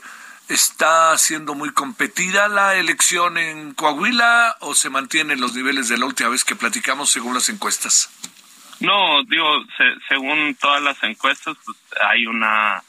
[0.50, 6.06] ¿Está siendo muy competida la elección en Coahuila o se mantienen los niveles de la
[6.06, 8.10] última vez que platicamos según las encuestas?
[8.82, 11.78] No, digo, se- según todas las encuestas, pues
[12.10, 12.84] hay una,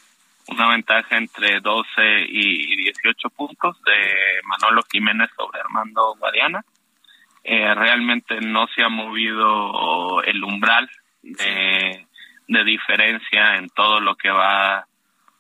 [0.48, 6.64] una ventaja entre 12 y 18 puntos de Manolo Jiménez sobre Armando Guadiana.
[7.44, 10.90] Eh, realmente no se ha movido el umbral
[11.22, 12.06] de,
[12.48, 14.86] de diferencia en todo lo que va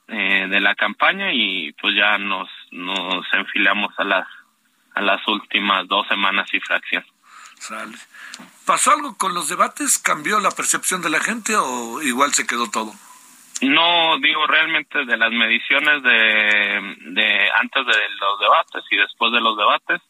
[0.08, 4.28] eh, de la campaña y pues ya nos, nos enfilamos a las,
[4.94, 7.04] a las últimas dos semanas y fracción.
[7.58, 7.96] Sale.
[8.66, 9.98] ¿Pasó algo con los debates?
[9.98, 12.92] ¿Cambió la percepción de la gente o igual se quedó todo?
[13.62, 19.40] No, digo realmente de las mediciones de, de antes de los debates y después de
[19.40, 20.02] los debates,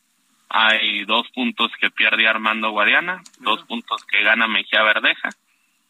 [0.57, 5.31] hay dos puntos que pierde Armando Guadiana, dos puntos que gana Mejía Verdeja,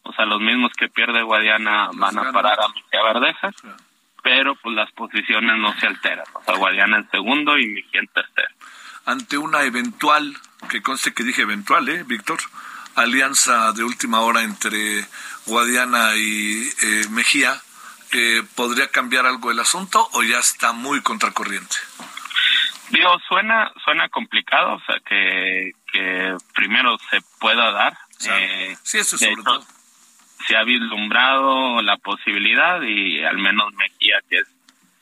[0.01, 2.67] o sea, los mismos que pierde Guadiana van a parar a.
[2.69, 3.51] Mejía Verdeja,
[4.23, 8.07] pero pues las posiciones no se alteran, o sea, Guadiana en segundo y Mejía en
[8.07, 8.47] tercero.
[9.05, 10.35] Ante una eventual,
[10.67, 12.39] que conste que dije eventual, ¿eh, Víctor?
[12.95, 15.05] Alianza de última hora entre
[15.45, 17.61] Guadiana y eh, Mejía,
[18.13, 21.75] eh, ¿podría cambiar algo el asunto o ya está muy contracorriente?
[22.91, 27.97] Digo, suena, suena complicado, o sea, que, que primero se pueda dar.
[28.29, 29.63] eh, Sí, eso sobre hecho, todo.
[30.47, 34.47] se ha vislumbrado la posibilidad y al menos Mejía, que es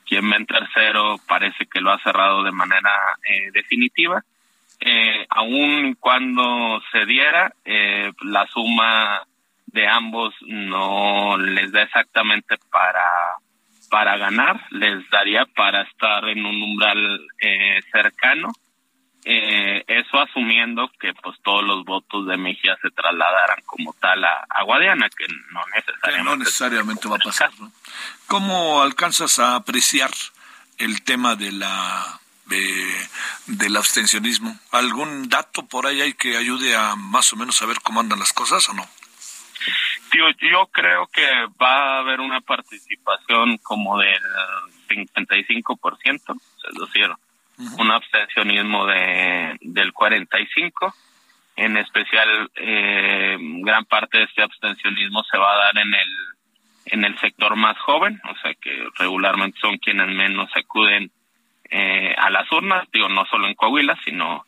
[0.06, 2.90] quien va en tercero, parece que lo ha cerrado de manera
[3.28, 4.22] eh, definitiva.
[4.80, 9.22] Eh, aun cuando se diera, eh, la suma
[9.66, 13.02] de ambos no les da exactamente para
[13.94, 18.50] para ganar, les daría para estar en un umbral eh, cercano.
[19.24, 24.44] Eh, eso asumiendo que pues todos los votos de Mejía se trasladaran como tal a,
[24.50, 25.60] a Guadiana, que no
[26.36, 27.08] necesariamente.
[27.08, 27.50] va a pasar.
[28.26, 30.10] ¿Cómo alcanzas a apreciar
[30.78, 33.08] el tema de la de,
[33.46, 34.58] del abstencionismo?
[34.72, 38.32] ¿Algún dato por ahí hay que ayude a más o menos saber cómo andan las
[38.32, 38.88] cosas o no?
[40.14, 41.26] Tío, yo creo que
[41.60, 44.22] va a haber una participación como del
[44.88, 47.10] 55%, es decir,
[47.80, 50.94] un abstencionismo de, del 45%.
[51.56, 56.08] En especial, eh, gran parte de este abstencionismo se va a dar en el
[56.86, 61.10] en el sector más joven, o sea que regularmente son quienes menos acuden
[61.70, 64.46] eh, a las urnas, digo, no solo en Coahuila, sino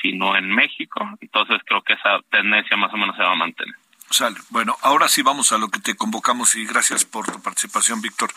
[0.00, 1.08] sino en México.
[1.20, 3.74] Entonces creo que esa tendencia más o menos se va a mantener.
[4.10, 4.40] Sale.
[4.48, 8.32] Bueno, ahora sí vamos a lo que te convocamos y gracias por tu participación, Víctor.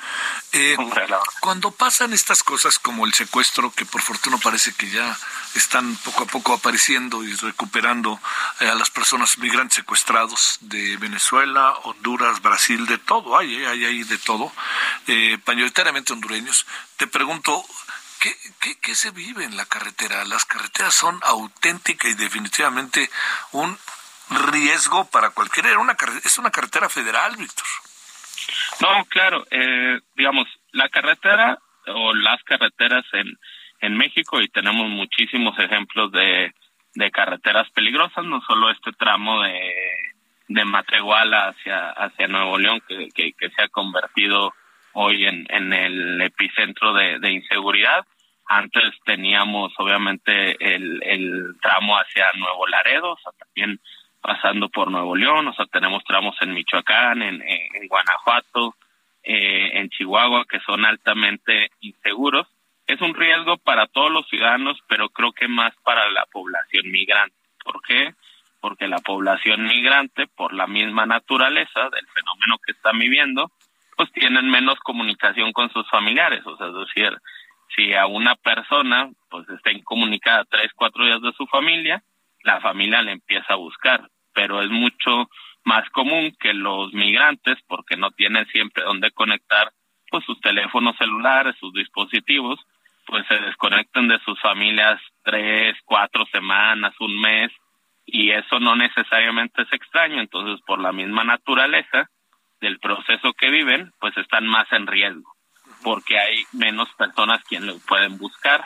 [0.51, 0.75] Eh,
[1.39, 5.17] cuando pasan estas cosas como el secuestro, que por fortuna parece que ya
[5.55, 8.19] están poco a poco apareciendo y recuperando
[8.59, 13.85] eh, a las personas migrantes secuestrados de Venezuela, Honduras, Brasil, de todo, hay, eh, hay
[13.85, 14.51] ahí de todo,
[15.07, 16.65] eh, mayoritariamente hondureños,
[16.97, 17.65] te pregunto,
[18.19, 20.23] ¿Qué, qué, qué se vive en la carretera?
[20.25, 23.09] Las carreteras son auténtica y definitivamente
[23.51, 23.75] un
[24.51, 25.69] riesgo para cualquiera.
[25.69, 27.67] Era una es una carretera federal, Víctor.
[28.81, 33.37] No, claro, eh, digamos, la carretera o las carreteras en,
[33.81, 36.53] en México, y tenemos muchísimos ejemplos de,
[36.95, 39.73] de carreteras peligrosas, no solo este tramo de,
[40.47, 44.53] de Matehuala hacia, hacia Nuevo León, que, que, se ha convertido
[44.93, 48.05] hoy en, en el epicentro de, de inseguridad.
[48.45, 53.79] Antes teníamos, obviamente, el, el tramo hacia Nuevo Laredo, o sea, también
[54.21, 57.41] pasando por Nuevo León, o sea, tenemos tramos en Michoacán, en,
[57.87, 58.75] Guanajuato,
[59.23, 62.47] eh, en Chihuahua, que son altamente inseguros.
[62.87, 67.35] Es un riesgo para todos los ciudadanos, pero creo que más para la población migrante.
[67.63, 68.13] ¿Por qué?
[68.59, 73.51] Porque la población migrante, por la misma naturaleza del fenómeno que están viviendo,
[73.97, 76.45] pues tienen menos comunicación con sus familiares.
[76.45, 77.17] O sea, es decir,
[77.75, 82.03] si a una persona pues está incomunicada tres, cuatro días de su familia,
[82.43, 85.29] la familia le empieza a buscar, pero es mucho
[85.63, 89.71] más común que los migrantes, porque no tienen siempre dónde conectar
[90.09, 92.59] pues sus teléfonos celulares, sus dispositivos,
[93.05, 97.51] pues se desconectan de sus familias tres, cuatro semanas, un mes,
[98.05, 102.09] y eso no necesariamente es extraño, entonces por la misma naturaleza
[102.59, 105.33] del proceso que viven, pues están más en riesgo,
[105.83, 108.65] porque hay menos personas quien lo pueden buscar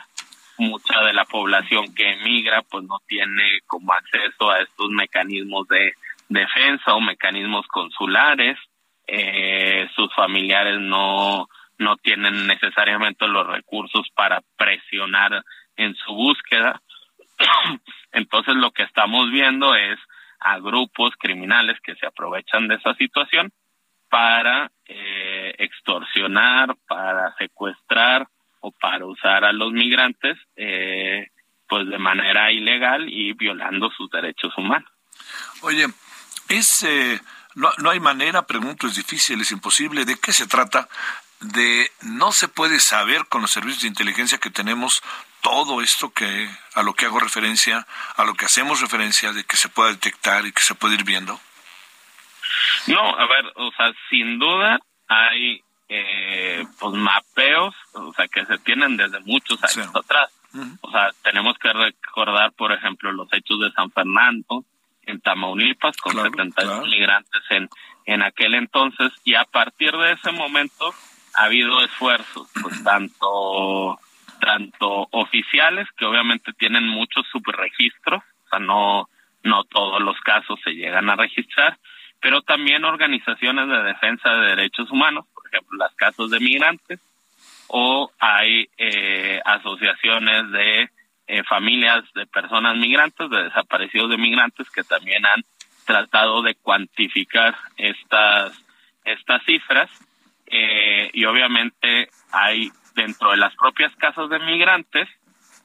[0.58, 5.92] mucha de la población que emigra pues no tiene como acceso a estos mecanismos de
[6.28, 8.58] defensa o mecanismos consulares.
[9.06, 11.48] Eh, sus familiares no
[11.78, 15.42] no tienen necesariamente los recursos para presionar
[15.76, 16.80] en su búsqueda.
[18.12, 19.98] Entonces lo que estamos viendo es
[20.40, 23.52] a grupos criminales que se aprovechan de esa situación
[24.08, 28.26] para eh, extorsionar para secuestrar
[28.66, 31.28] o para usar a los migrantes eh,
[31.68, 34.90] pues de manera ilegal y violando sus derechos humanos.
[35.62, 35.86] Oye,
[36.48, 37.20] es eh,
[37.54, 40.04] no, no hay manera, pregunto, es difícil, es imposible.
[40.04, 40.88] ¿De qué se trata?
[41.40, 45.02] De no se puede saber con los servicios de inteligencia que tenemos
[45.42, 47.86] todo esto que a lo que hago referencia,
[48.16, 51.04] a lo que hacemos referencia, de que se pueda detectar y que se puede ir
[51.04, 51.40] viendo.
[52.88, 58.58] No, a ver, o sea, sin duda hay eh, pues mapeos, o sea, que se
[58.58, 60.30] tienen desde muchos años atrás.
[60.80, 64.64] O sea, tenemos que recordar, por ejemplo, los hechos de San Fernando,
[65.02, 66.86] en Tamaulipas, con Claro, 72 claro.
[66.86, 67.68] migrantes en,
[68.06, 70.94] en aquel entonces, y a partir de ese momento
[71.34, 73.98] ha habido esfuerzos, pues tanto,
[74.40, 79.08] tanto oficiales, que obviamente tienen muchos subregistros, o sea, no,
[79.42, 81.78] no todos los casos se llegan a registrar,
[82.20, 87.00] pero también organizaciones de defensa de derechos humanos, por ejemplo, las casos de migrantes,
[87.68, 90.90] o hay eh, asociaciones de
[91.28, 95.42] eh, familias de personas migrantes, de desaparecidos de migrantes, que también han
[95.84, 98.52] tratado de cuantificar estas,
[99.04, 99.90] estas cifras.
[100.46, 105.08] Eh, y obviamente hay dentro de las propias casas de migrantes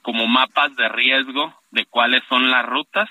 [0.01, 3.09] como mapas de riesgo de cuáles son las rutas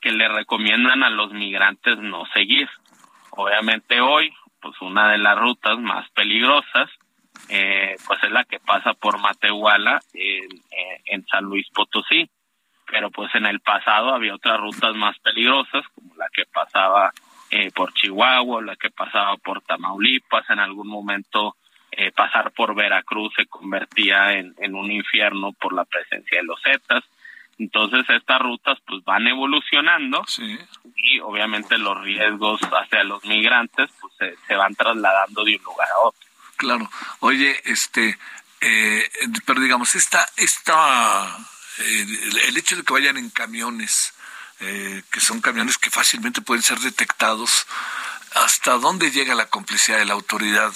[0.00, 2.68] que le recomiendan a los migrantes no seguir.
[3.32, 6.90] Obviamente hoy, pues una de las rutas más peligrosas,
[7.48, 10.48] eh, pues es la que pasa por Matehuala en,
[11.06, 12.30] en San Luis Potosí.
[12.86, 17.10] Pero pues en el pasado había otras rutas más peligrosas, como la que pasaba
[17.50, 21.56] eh, por Chihuahua, la que pasaba por Tamaulipas, en algún momento
[21.90, 26.60] eh, pasar por Veracruz se convertía en, en un infierno por la presencia de los
[26.62, 27.04] Zetas.
[27.62, 30.24] Entonces estas rutas pues van evolucionando
[30.96, 35.88] y obviamente los riesgos hacia los migrantes pues se, se van trasladando de un lugar
[35.88, 36.20] a otro.
[36.56, 36.90] Claro.
[37.20, 38.18] Oye, este,
[38.60, 39.08] eh,
[39.46, 41.38] pero digamos, esta, esta,
[41.78, 44.12] eh, el, el hecho de que vayan en camiones,
[44.58, 47.66] eh, que son camiones que fácilmente pueden ser detectados,
[48.34, 50.72] ¿hasta dónde llega la complicidad de la autoridad?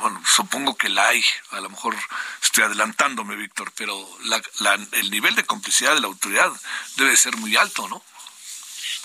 [0.00, 1.94] Bueno, supongo que la hay, a lo mejor
[2.42, 3.94] estoy adelantándome, Víctor, pero
[4.24, 6.50] la, el nivel de complicidad de la autoridad
[6.96, 8.02] debe ser muy alto, ¿no?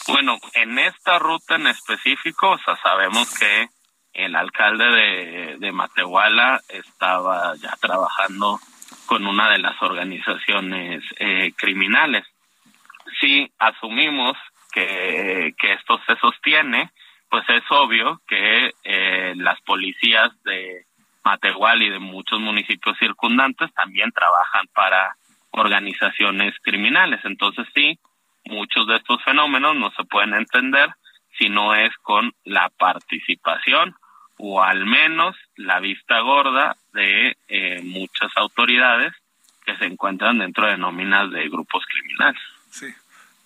[0.07, 3.67] Bueno, en esta ruta en específico, o sea, sabemos que
[4.13, 8.61] el alcalde de, de Matehuala estaba ya trabajando
[9.05, 12.25] con una de las organizaciones eh, criminales.
[13.19, 14.37] Si asumimos
[14.71, 16.91] que, que esto se sostiene,
[17.29, 20.85] pues es obvio que eh, las policías de
[21.23, 25.15] Matehuala y de muchos municipios circundantes también trabajan para
[25.51, 27.19] organizaciones criminales.
[27.23, 27.97] Entonces sí,
[28.45, 30.89] muchos de estos fenómenos no se pueden entender
[31.37, 33.95] si no es con la participación
[34.37, 39.13] o al menos la vista gorda de eh, muchas autoridades
[39.65, 42.41] que se encuentran dentro de nóminas de grupos criminales.
[42.69, 42.87] Sí,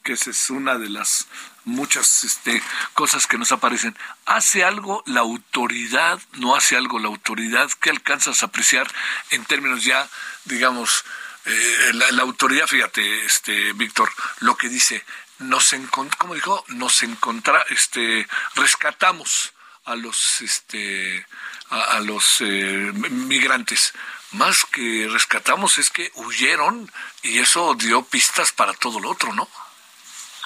[0.03, 1.27] que esa es una de las
[1.65, 2.61] muchas este,
[2.93, 3.95] cosas que nos aparecen.
[4.25, 6.19] ¿Hace algo la autoridad?
[6.33, 7.69] ¿No hace algo la autoridad?
[7.79, 8.91] ¿Qué alcanzas a apreciar
[9.31, 10.09] en términos ya,
[10.45, 11.05] digamos,
[11.45, 15.03] eh, la, autoridad, fíjate, este, Víctor, lo que dice,
[15.39, 15.73] nos
[16.17, 16.63] ¿cómo dijo?
[16.67, 19.53] Nos encontra, este, rescatamos
[19.85, 21.25] a los, este,
[21.69, 23.93] a, a los eh, migrantes.
[24.31, 26.91] Más que rescatamos es que huyeron
[27.23, 29.49] y eso dio pistas para todo lo otro, ¿no?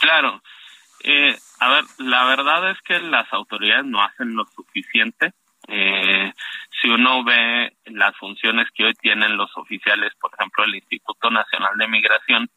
[0.03, 0.41] Claro.
[1.01, 5.31] Eh, a ver, la verdad es que las autoridades no hacen lo suficiente.
[5.69, 6.33] Eh,
[6.81, 11.77] si uno ve las funciones que hoy tienen los oficiales, por ejemplo, el Instituto Nacional
[11.77, 12.49] de Migración,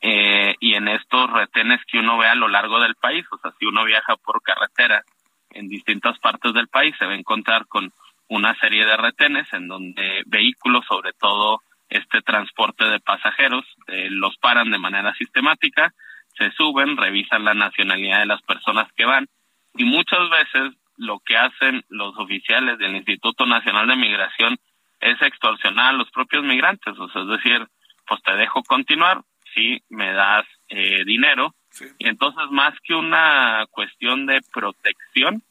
[0.00, 3.52] eh, y en estos retenes que uno ve a lo largo del país, o sea,
[3.60, 5.04] si uno viaja por carretera
[5.50, 7.92] en distintas partes del país, se va a encontrar con
[8.26, 14.36] una serie de retenes en donde vehículos, sobre todo este transporte de pasajeros, eh, los
[14.38, 15.94] paran de manera sistemática,
[16.36, 19.28] se suben, revisan la nacionalidad de las personas que van
[19.74, 24.58] y muchas veces lo que hacen los oficiales del Instituto Nacional de Migración
[25.00, 27.66] es extorsionar a los propios migrantes, o sea, es decir,
[28.06, 29.22] pues te dejo continuar
[29.54, 31.54] si me das eh, dinero.
[31.98, 35.42] Y entonces más que una cuestión de protección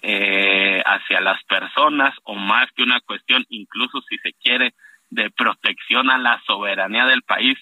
[0.00, 4.74] eh, hacia las personas o más que una cuestión incluso si se quiere
[5.10, 7.58] de protección a la soberanía del país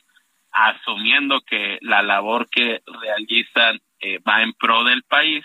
[0.52, 5.44] asumiendo que la labor que realizan eh, va en pro del país,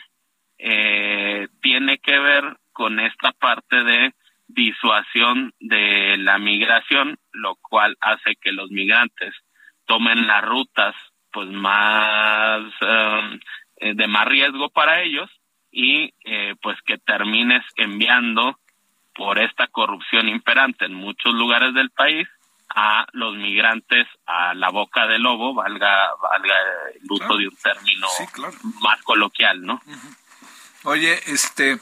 [0.57, 4.13] eh, tiene que ver con esta parte de
[4.47, 9.33] disuasión de la migración, lo cual hace que los migrantes
[9.85, 10.95] tomen las rutas
[11.31, 13.39] pues más um,
[13.77, 15.29] eh, de más riesgo para ellos
[15.71, 18.57] y eh, pues que termines enviando
[19.13, 22.27] por esta corrupción imperante en muchos lugares del país
[22.69, 26.55] a los migrantes a la boca del lobo, valga, valga
[26.93, 27.37] el uso Claro.
[27.37, 28.53] de un término Sí, claro.
[28.81, 29.81] más coloquial, ¿no?
[30.83, 31.79] Oye, este,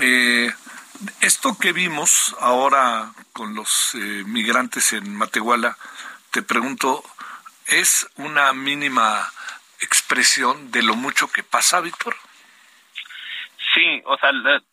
[0.00, 0.52] eh,
[1.20, 5.76] esto que vimos ahora con los eh, migrantes en Matehuala,
[6.30, 7.02] te pregunto,
[7.66, 9.30] ¿es una mínima
[9.80, 12.16] expresión de lo mucho que pasa, Víctor?
[13.74, 14.30] Sí, o sea,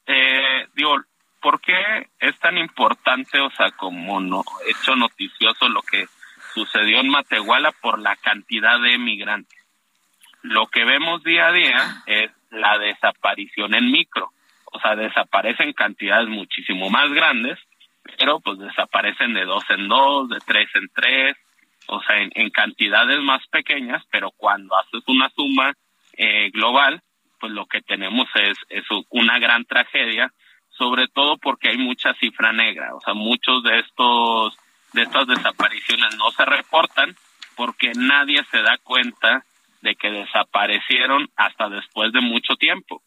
[0.07, 0.95] eh, digo,
[1.41, 6.05] ¿por qué es tan importante, o sea, como no, hecho noticioso lo que
[6.53, 9.59] sucedió en Matehuala por la cantidad de migrantes?
[10.43, 14.31] Lo que vemos día a día es la desaparición en micro,
[14.65, 17.59] o sea, desaparecen cantidades muchísimo más grandes,
[18.17, 21.37] pero pues desaparecen de dos en dos, de tres en tres,
[21.87, 25.73] o sea, en, en cantidades más pequeñas, pero cuando haces una suma
[26.13, 27.01] eh, global,
[27.39, 30.31] pues lo que tenemos es, es una gran tragedia,
[30.81, 34.57] sobre todo porque hay mucha cifra negra, o sea, muchos de estos
[34.93, 37.15] de estas desapariciones no se reportan
[37.55, 39.45] porque nadie se da cuenta
[39.81, 43.03] de que desaparecieron hasta después de mucho tiempo.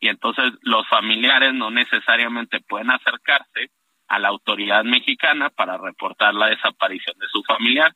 [0.00, 3.70] Y entonces los familiares no necesariamente pueden acercarse
[4.08, 7.94] a la autoridad mexicana para reportar la desaparición de su familiar.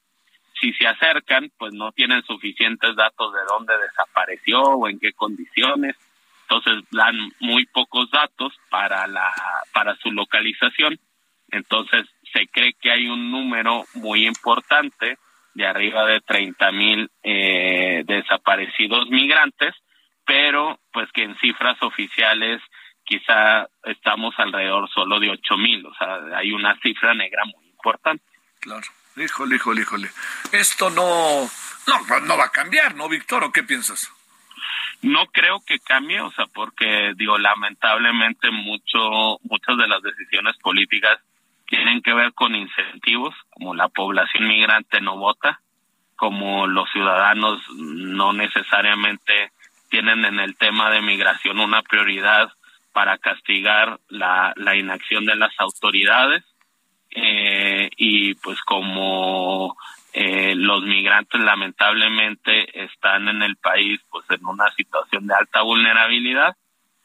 [0.60, 5.96] Si se acercan, pues no tienen suficientes datos de dónde desapareció o en qué condiciones.
[6.48, 9.32] Entonces dan muy pocos datos para la
[9.72, 10.98] para su localización.
[11.50, 15.18] Entonces se cree que hay un número muy importante
[15.54, 19.74] de arriba de 30 mil eh, desaparecidos migrantes,
[20.24, 22.60] pero pues que en cifras oficiales
[23.04, 28.24] quizá estamos alrededor solo de 8 mil, o sea, hay una cifra negra muy importante.
[28.60, 28.86] Claro.
[29.16, 30.10] Híjole, híjole, híjole.
[30.52, 31.48] Esto no,
[31.86, 33.44] no, no va a cambiar, ¿no, Víctor?
[33.44, 34.12] ¿O qué piensas?
[35.02, 41.18] No creo que cambie, o sea, porque digo, lamentablemente mucho, muchas de las decisiones políticas
[41.66, 45.60] tienen que ver con incentivos, como la población migrante no vota,
[46.16, 49.52] como los ciudadanos no necesariamente
[49.90, 52.52] tienen en el tema de migración una prioridad
[52.92, 56.42] para castigar la, la inacción de las autoridades
[57.10, 59.76] eh, y pues como
[60.18, 66.56] eh, los migrantes lamentablemente están en el país pues en una situación de alta vulnerabilidad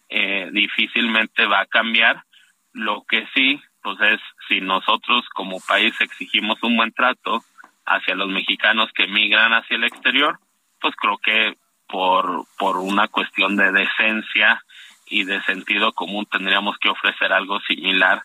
[0.07, 2.23] eh, difícilmente va a cambiar.
[2.71, 7.43] Lo que sí pues es si nosotros como país exigimos un buen trato
[7.85, 10.39] hacia los mexicanos que migran hacia el exterior
[10.79, 11.57] pues creo que
[11.87, 14.63] por por una cuestión de decencia
[15.07, 18.21] y de sentido común tendríamos que ofrecer algo similar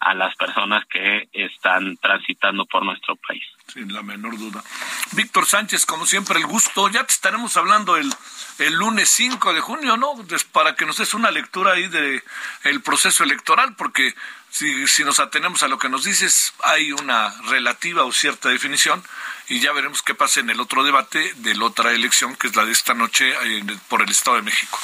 [0.00, 3.42] a las personas que están transitando por nuestro país.
[3.72, 4.64] Sin la menor duda.
[5.12, 6.88] Víctor Sánchez, como siempre, el gusto.
[6.88, 8.12] Ya te estaremos hablando el,
[8.58, 10.14] el lunes 5 de junio, ¿no?
[10.24, 12.22] Des- para que nos des una lectura ahí de
[12.64, 14.14] el proceso electoral, porque
[14.50, 19.04] si, si nos atenemos a lo que nos dices, hay una relativa o cierta definición
[19.48, 22.56] y ya veremos qué pasa en el otro debate de la otra elección, que es
[22.56, 24.78] la de esta noche eh, por el Estado de México.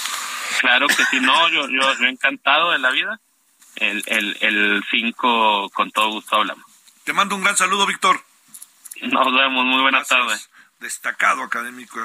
[0.60, 3.18] Claro que si no, yo, yo, yo encantado de la vida.
[3.76, 6.64] El, el, el 5 con todo gusto hablamos.
[7.04, 8.20] Te mando un gran saludo, Víctor.
[9.02, 10.18] Nos vemos, muy buena Gracias.
[10.18, 10.40] tarde.
[10.80, 12.00] Destacado académico,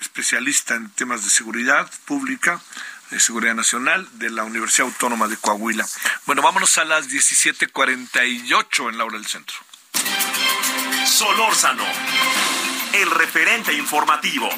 [0.00, 2.60] especialista en temas de seguridad pública,
[3.10, 5.86] de seguridad nacional de la Universidad Autónoma de Coahuila.
[6.26, 9.56] Bueno, vámonos a las 17:48 en la hora del centro.
[11.06, 11.84] Solórzano,
[12.94, 14.48] el referente informativo.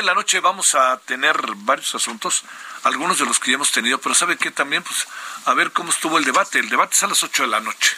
[0.00, 2.42] En la noche vamos a tener varios asuntos,
[2.82, 4.82] algunos de los que ya hemos tenido, pero ¿sabe qué también?
[4.82, 5.06] Pues
[5.44, 6.58] a ver cómo estuvo el debate.
[6.58, 7.96] El debate es a las 8 de la noche,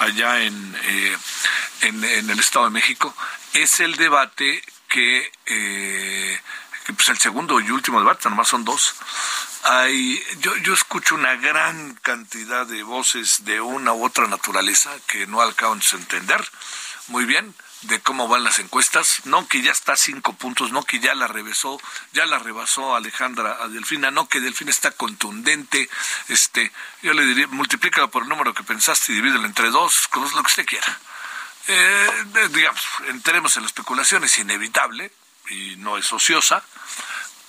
[0.00, 1.16] allá en, eh,
[1.82, 3.14] en, en el Estado de México.
[3.52, 6.40] Es el debate que, eh,
[6.86, 8.94] que, pues el segundo y último debate, nomás son dos.
[9.62, 15.26] Hay, yo, yo escucho una gran cantidad de voces de una u otra naturaleza que
[15.26, 16.44] no alcanzo a entender
[17.08, 17.54] muy bien
[17.84, 21.14] de cómo van las encuestas, no que ya está a cinco puntos, no que ya
[21.14, 21.80] la rebasó,
[22.12, 25.88] ya la rebasó Alejandra a Delfina, no que Delfina está contundente,
[26.28, 26.72] este,
[27.02, 30.30] yo le diría, multiplícalo por el número que pensaste y divídelo entre dos, con lo
[30.42, 30.98] que usted quiera.
[31.66, 35.10] Eh, de- digamos, entremos en la especulación, es inevitable
[35.50, 36.62] y no es ociosa,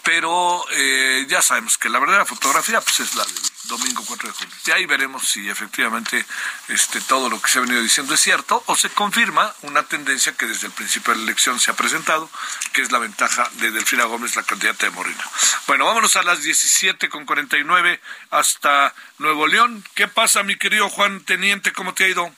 [0.04, 3.36] pero eh, ya sabemos que la verdadera fotografía pues es la del
[3.68, 4.56] domingo 4 de julio.
[4.66, 6.26] Y ahí veremos si efectivamente
[6.70, 10.34] este, todo lo que se ha venido diciendo es cierto o se confirma una tendencia
[10.38, 12.30] que desde el principio de la elección se ha presentado,
[12.74, 15.24] que es la ventaja de Delfina Gómez, la candidata de Morena.
[15.68, 18.00] Bueno, vámonos a las 17 con 49
[18.32, 19.84] hasta Nuevo León.
[19.96, 21.74] ¿Qué pasa, mi querido Juan Teniente?
[21.74, 22.32] ¿Cómo te ha ido?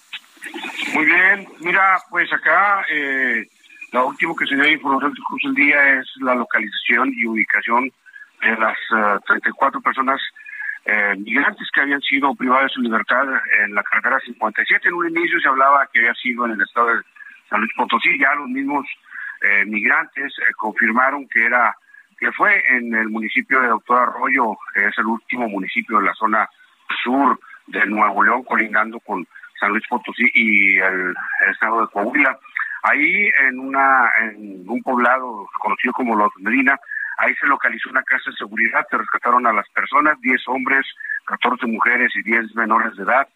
[0.93, 3.47] Muy bien, mira, pues acá eh,
[3.91, 7.25] lo último que se dio de información que curso el día es la localización y
[7.25, 7.91] ubicación
[8.41, 10.21] de las eh, 34 personas
[10.90, 13.26] eh, migrantes que habían sido privadas de su libertad
[13.62, 14.88] en la carretera 57.
[14.88, 17.02] En un inicio se hablaba que había sido en el estado de
[17.50, 18.86] San Luis Potosí, ya los mismos
[19.42, 21.76] eh, migrantes eh, confirmaron que era
[22.18, 26.14] que fue en el municipio de Doctor Arroyo, que es el último municipio de la
[26.14, 26.50] zona
[27.04, 29.28] sur de Nuevo León, colindando con
[29.60, 31.14] San Luis Potosí y el,
[31.46, 32.40] el estado de Coahuila.
[32.84, 36.80] Ahí en una en un poblado conocido como Los Medina,
[37.18, 40.86] ahí se localizó una casa de seguridad, se rescataron a las personas, 10 hombres,
[41.26, 43.28] 14 mujeres y 10 menores de edad,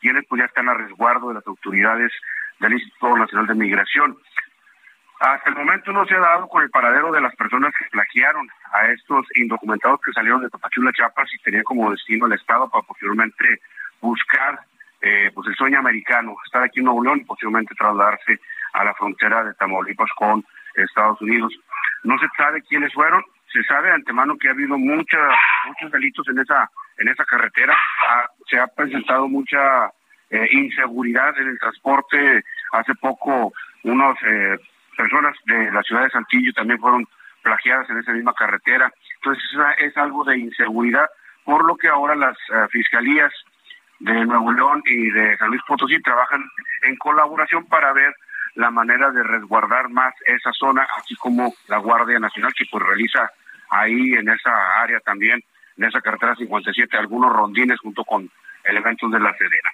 [0.00, 2.12] quienes pues ya están a resguardo de las autoridades
[2.60, 4.16] del Instituto Nacional de Migración.
[5.20, 8.48] Hasta el momento no se ha dado con el paradero de las personas que plagiaron
[8.72, 12.82] a estos indocumentados que salieron de Tapachula, Chiapas y tenían como destino el Estado para
[12.82, 13.60] posteriormente
[14.00, 14.60] buscar
[15.00, 18.40] eh, pues el sueño americano, estar aquí en Nuevo León y posteriormente trasladarse
[18.72, 20.44] a la frontera de Tamaulipas con
[20.74, 21.52] Estados Unidos.
[22.04, 25.18] No se sabe quiénes fueron, se sabe de antemano que ha habido mucha,
[25.66, 27.76] muchos delitos en esa en esa carretera,
[28.08, 29.86] Ah, se ha presentado mucha
[30.30, 32.44] eh, inseguridad en el transporte.
[32.72, 33.52] Hace poco
[33.84, 34.56] unos eh,
[34.96, 37.06] personas de la ciudad de Saltillo también fueron
[37.42, 38.92] plagiadas en esa misma carretera.
[39.16, 39.42] Entonces
[39.78, 41.08] es, es algo de inseguridad,
[41.44, 43.32] por lo que ahora las eh, fiscalías
[44.00, 46.42] de Nuevo León y de San Luis Potosí trabajan
[46.82, 48.14] en colaboración para ver
[48.54, 53.30] la manera de resguardar más esa zona, así como la Guardia Nacional que pues realiza
[53.70, 55.42] ahí en esa área también,
[55.76, 58.30] en esa carretera 57, algunos rondines junto con
[58.64, 59.70] elementos de la Sedena.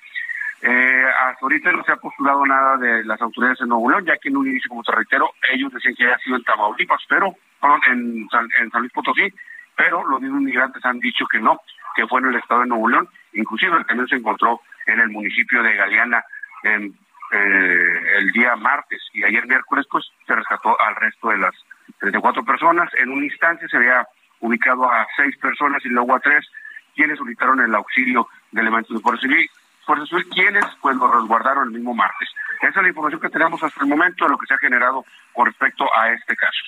[0.61, 4.16] Eh, hasta ahorita no se ha postulado nada de las autoridades de Nuevo León, ya
[4.16, 7.37] que en un inicio, como te reitero, ellos decían que había sido en Tamaulipas, pero
[7.61, 9.33] perdón, en, San, en Luis Potosí,
[9.76, 11.61] pero los mismos migrantes han dicho que no,
[11.95, 15.62] que fue en el estado de Nuevo León, inclusive camión se encontró en el municipio
[15.62, 16.24] de Galeana
[16.64, 16.97] en,
[17.33, 21.55] eh, el día martes y ayer miércoles pues se rescató al resto de las
[22.01, 22.91] 34 personas.
[22.99, 24.07] En un instante se había
[24.41, 26.47] ubicado a seis personas y luego a tres
[26.95, 29.49] quienes solicitaron el auxilio de elementos de Fuerza Civil,
[29.87, 32.29] Fuerza Civil quienes pues lo resguardaron el mismo martes.
[32.61, 35.05] Esa es la información que tenemos hasta el momento de lo que se ha generado
[35.33, 36.59] con respecto a este caso.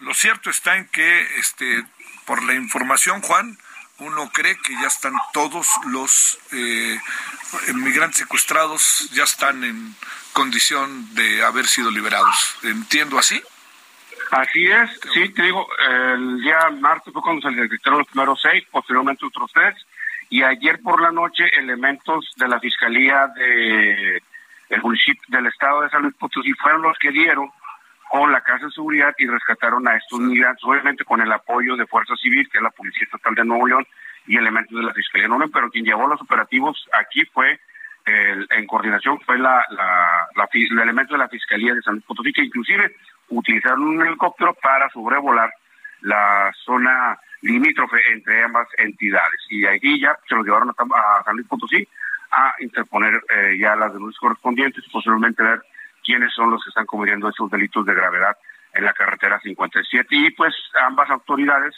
[0.00, 1.84] Lo cierto está en que, este,
[2.26, 3.56] por la información, Juan,
[3.98, 6.98] uno cree que ya están todos los eh,
[7.74, 9.94] migrantes secuestrados, ya están en
[10.32, 12.56] condición de haber sido liberados.
[12.62, 13.42] ¿Entiendo así?
[14.30, 18.64] Así es, sí, te digo, el día martes fue cuando se detectaron los primeros seis,
[18.70, 19.74] posteriormente otros tres,
[20.28, 24.22] y ayer por la noche elementos de la Fiscalía de
[24.68, 27.52] el municipio del estado de San Luis Potosí fueron los que dieron
[28.10, 31.86] con la Casa de Seguridad y rescataron a estos migrantes, obviamente con el apoyo de
[31.86, 33.86] Fuerza Civil, que es la Policía Estatal de Nuevo León,
[34.26, 37.58] y elementos de la Fiscalía de Nuevo León, pero quien llevó los operativos aquí fue,
[38.04, 42.04] el- en coordinación, fue la, la, la el elemento de la Fiscalía de San Luis
[42.04, 42.94] Potosí, que inclusive
[43.28, 45.50] utilizaron un helicóptero para sobrevolar
[46.02, 49.40] la zona limítrofe entre ambas entidades.
[49.50, 51.86] Y de ahí ya se los llevaron a, a San Luis Potosí
[52.30, 55.62] a interponer eh, ya las denuncias correspondientes y posteriormente ver
[56.06, 58.36] quiénes son los que están cometiendo esos delitos de gravedad
[58.72, 60.06] en la carretera 57.
[60.10, 60.54] Y pues
[60.86, 61.74] ambas autoridades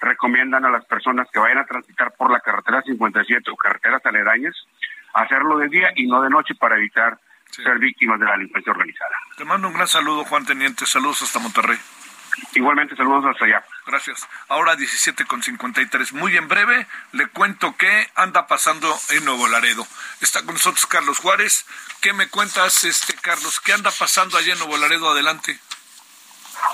[0.00, 4.54] recomiendan a las personas que vayan a transitar por la carretera 57 o carreteras aledañas
[5.14, 7.18] hacerlo de día y no de noche para evitar
[7.50, 9.14] ser víctimas de la delincuencia organizada.
[9.36, 10.86] Te mando un gran saludo, Juan Teniente.
[10.86, 11.78] Saludos hasta Monterrey.
[12.54, 13.64] Igualmente, saludos hasta allá.
[13.86, 14.28] Gracias.
[14.48, 16.12] Ahora 17 con 53.
[16.14, 19.86] Muy en breve le cuento qué anda pasando en Nuevo Laredo.
[20.20, 21.66] Está con nosotros Carlos Juárez.
[22.00, 23.60] ¿Qué me cuentas, este Carlos?
[23.60, 25.10] ¿Qué anda pasando allá en Nuevo Laredo?
[25.10, 25.58] Adelante.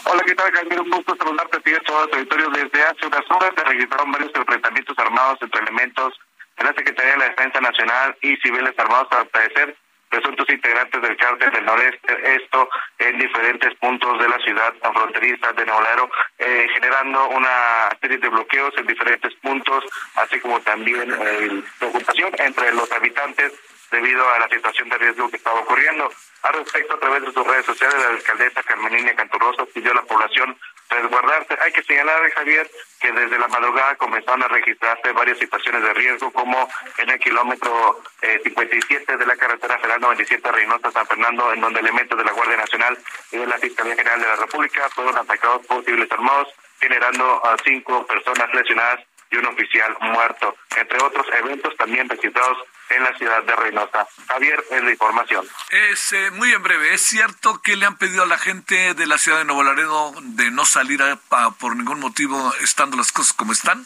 [0.05, 0.81] Hola, ¿qué tal, Javier?
[0.81, 2.51] Un gusto saludarte a ti y a todo el territorio.
[2.51, 6.15] Desde hace unas horas se registraron varios enfrentamientos armados entre elementos
[6.59, 9.77] de la Secretaría de la Defensa Nacional y civiles armados, al parecer,
[10.09, 15.67] presuntos integrantes del cártel del noreste, esto en diferentes puntos de la ciudad fronteriza de
[15.67, 19.85] Nuevo Laredo, eh, generando una serie de bloqueos en diferentes puntos,
[20.17, 23.53] así como también eh, preocupación entre los habitantes
[23.91, 26.11] debido a la situación de riesgo que estaba ocurriendo.
[26.43, 30.03] Al respecto, a través de sus redes sociales, la alcaldesa Carmenina Canturroso pidió a la
[30.03, 30.57] población
[30.89, 31.57] resguardarse.
[31.61, 32.70] Hay que señalar, Javier,
[33.01, 36.68] que desde la madrugada comenzaron a registrarse varias situaciones de riesgo, como
[36.99, 41.80] en el kilómetro eh, 57 de la carretera federal 97 Reynosa San Fernando, en donde
[41.80, 42.99] elementos de la Guardia Nacional
[43.32, 46.49] y de la Fiscalía General de la República fueron atacados por civiles armados,
[46.80, 52.59] generando a cinco personas lesionadas y un oficial muerto, entre otros eventos también registrados
[52.91, 54.07] en la ciudad de Reynosa.
[54.29, 55.47] Javier, es la información.
[55.70, 56.95] Es eh, muy en breve.
[56.95, 60.14] ¿Es cierto que le han pedido a la gente de la ciudad de Nuevo Laredo
[60.20, 63.85] de no salir a- a- por ningún motivo estando las cosas como están?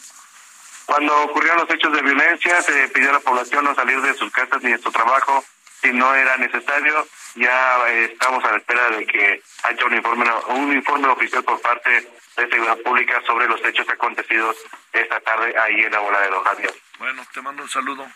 [0.85, 4.31] Cuando ocurrieron los hechos de violencia, se pidió a la población no salir de sus
[4.31, 5.43] casas ni de su trabajo
[5.81, 7.05] si no era necesario.
[7.35, 11.59] Ya eh, estamos a la espera de que haya un informe, un informe oficial por
[11.61, 14.55] parte de Seguridad Pública sobre los hechos acontecidos
[14.91, 16.73] esta tarde ahí en la bola de Don Javier.
[16.99, 18.07] Bueno, te mando un saludo.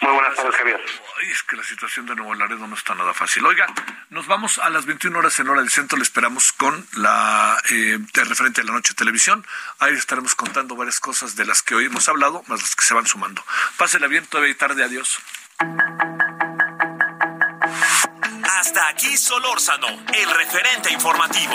[0.00, 0.80] Muy buenas tardes, Javier.
[1.18, 3.46] Ay, es que la situación de Nuevo Laredo no está nada fácil.
[3.46, 3.66] Oiga,
[4.10, 5.96] nos vamos a las 21 horas en hora del centro.
[5.96, 9.46] Le esperamos con la eh, de referente a la noche de televisión.
[9.78, 12.92] Ahí estaremos contando varias cosas de las que hoy hemos hablado, más las que se
[12.92, 13.44] van sumando.
[13.78, 14.84] Pásela bien, todavía hay tarde.
[14.84, 15.18] Adiós.
[18.58, 21.54] Hasta aquí Solórzano, el referente informativo.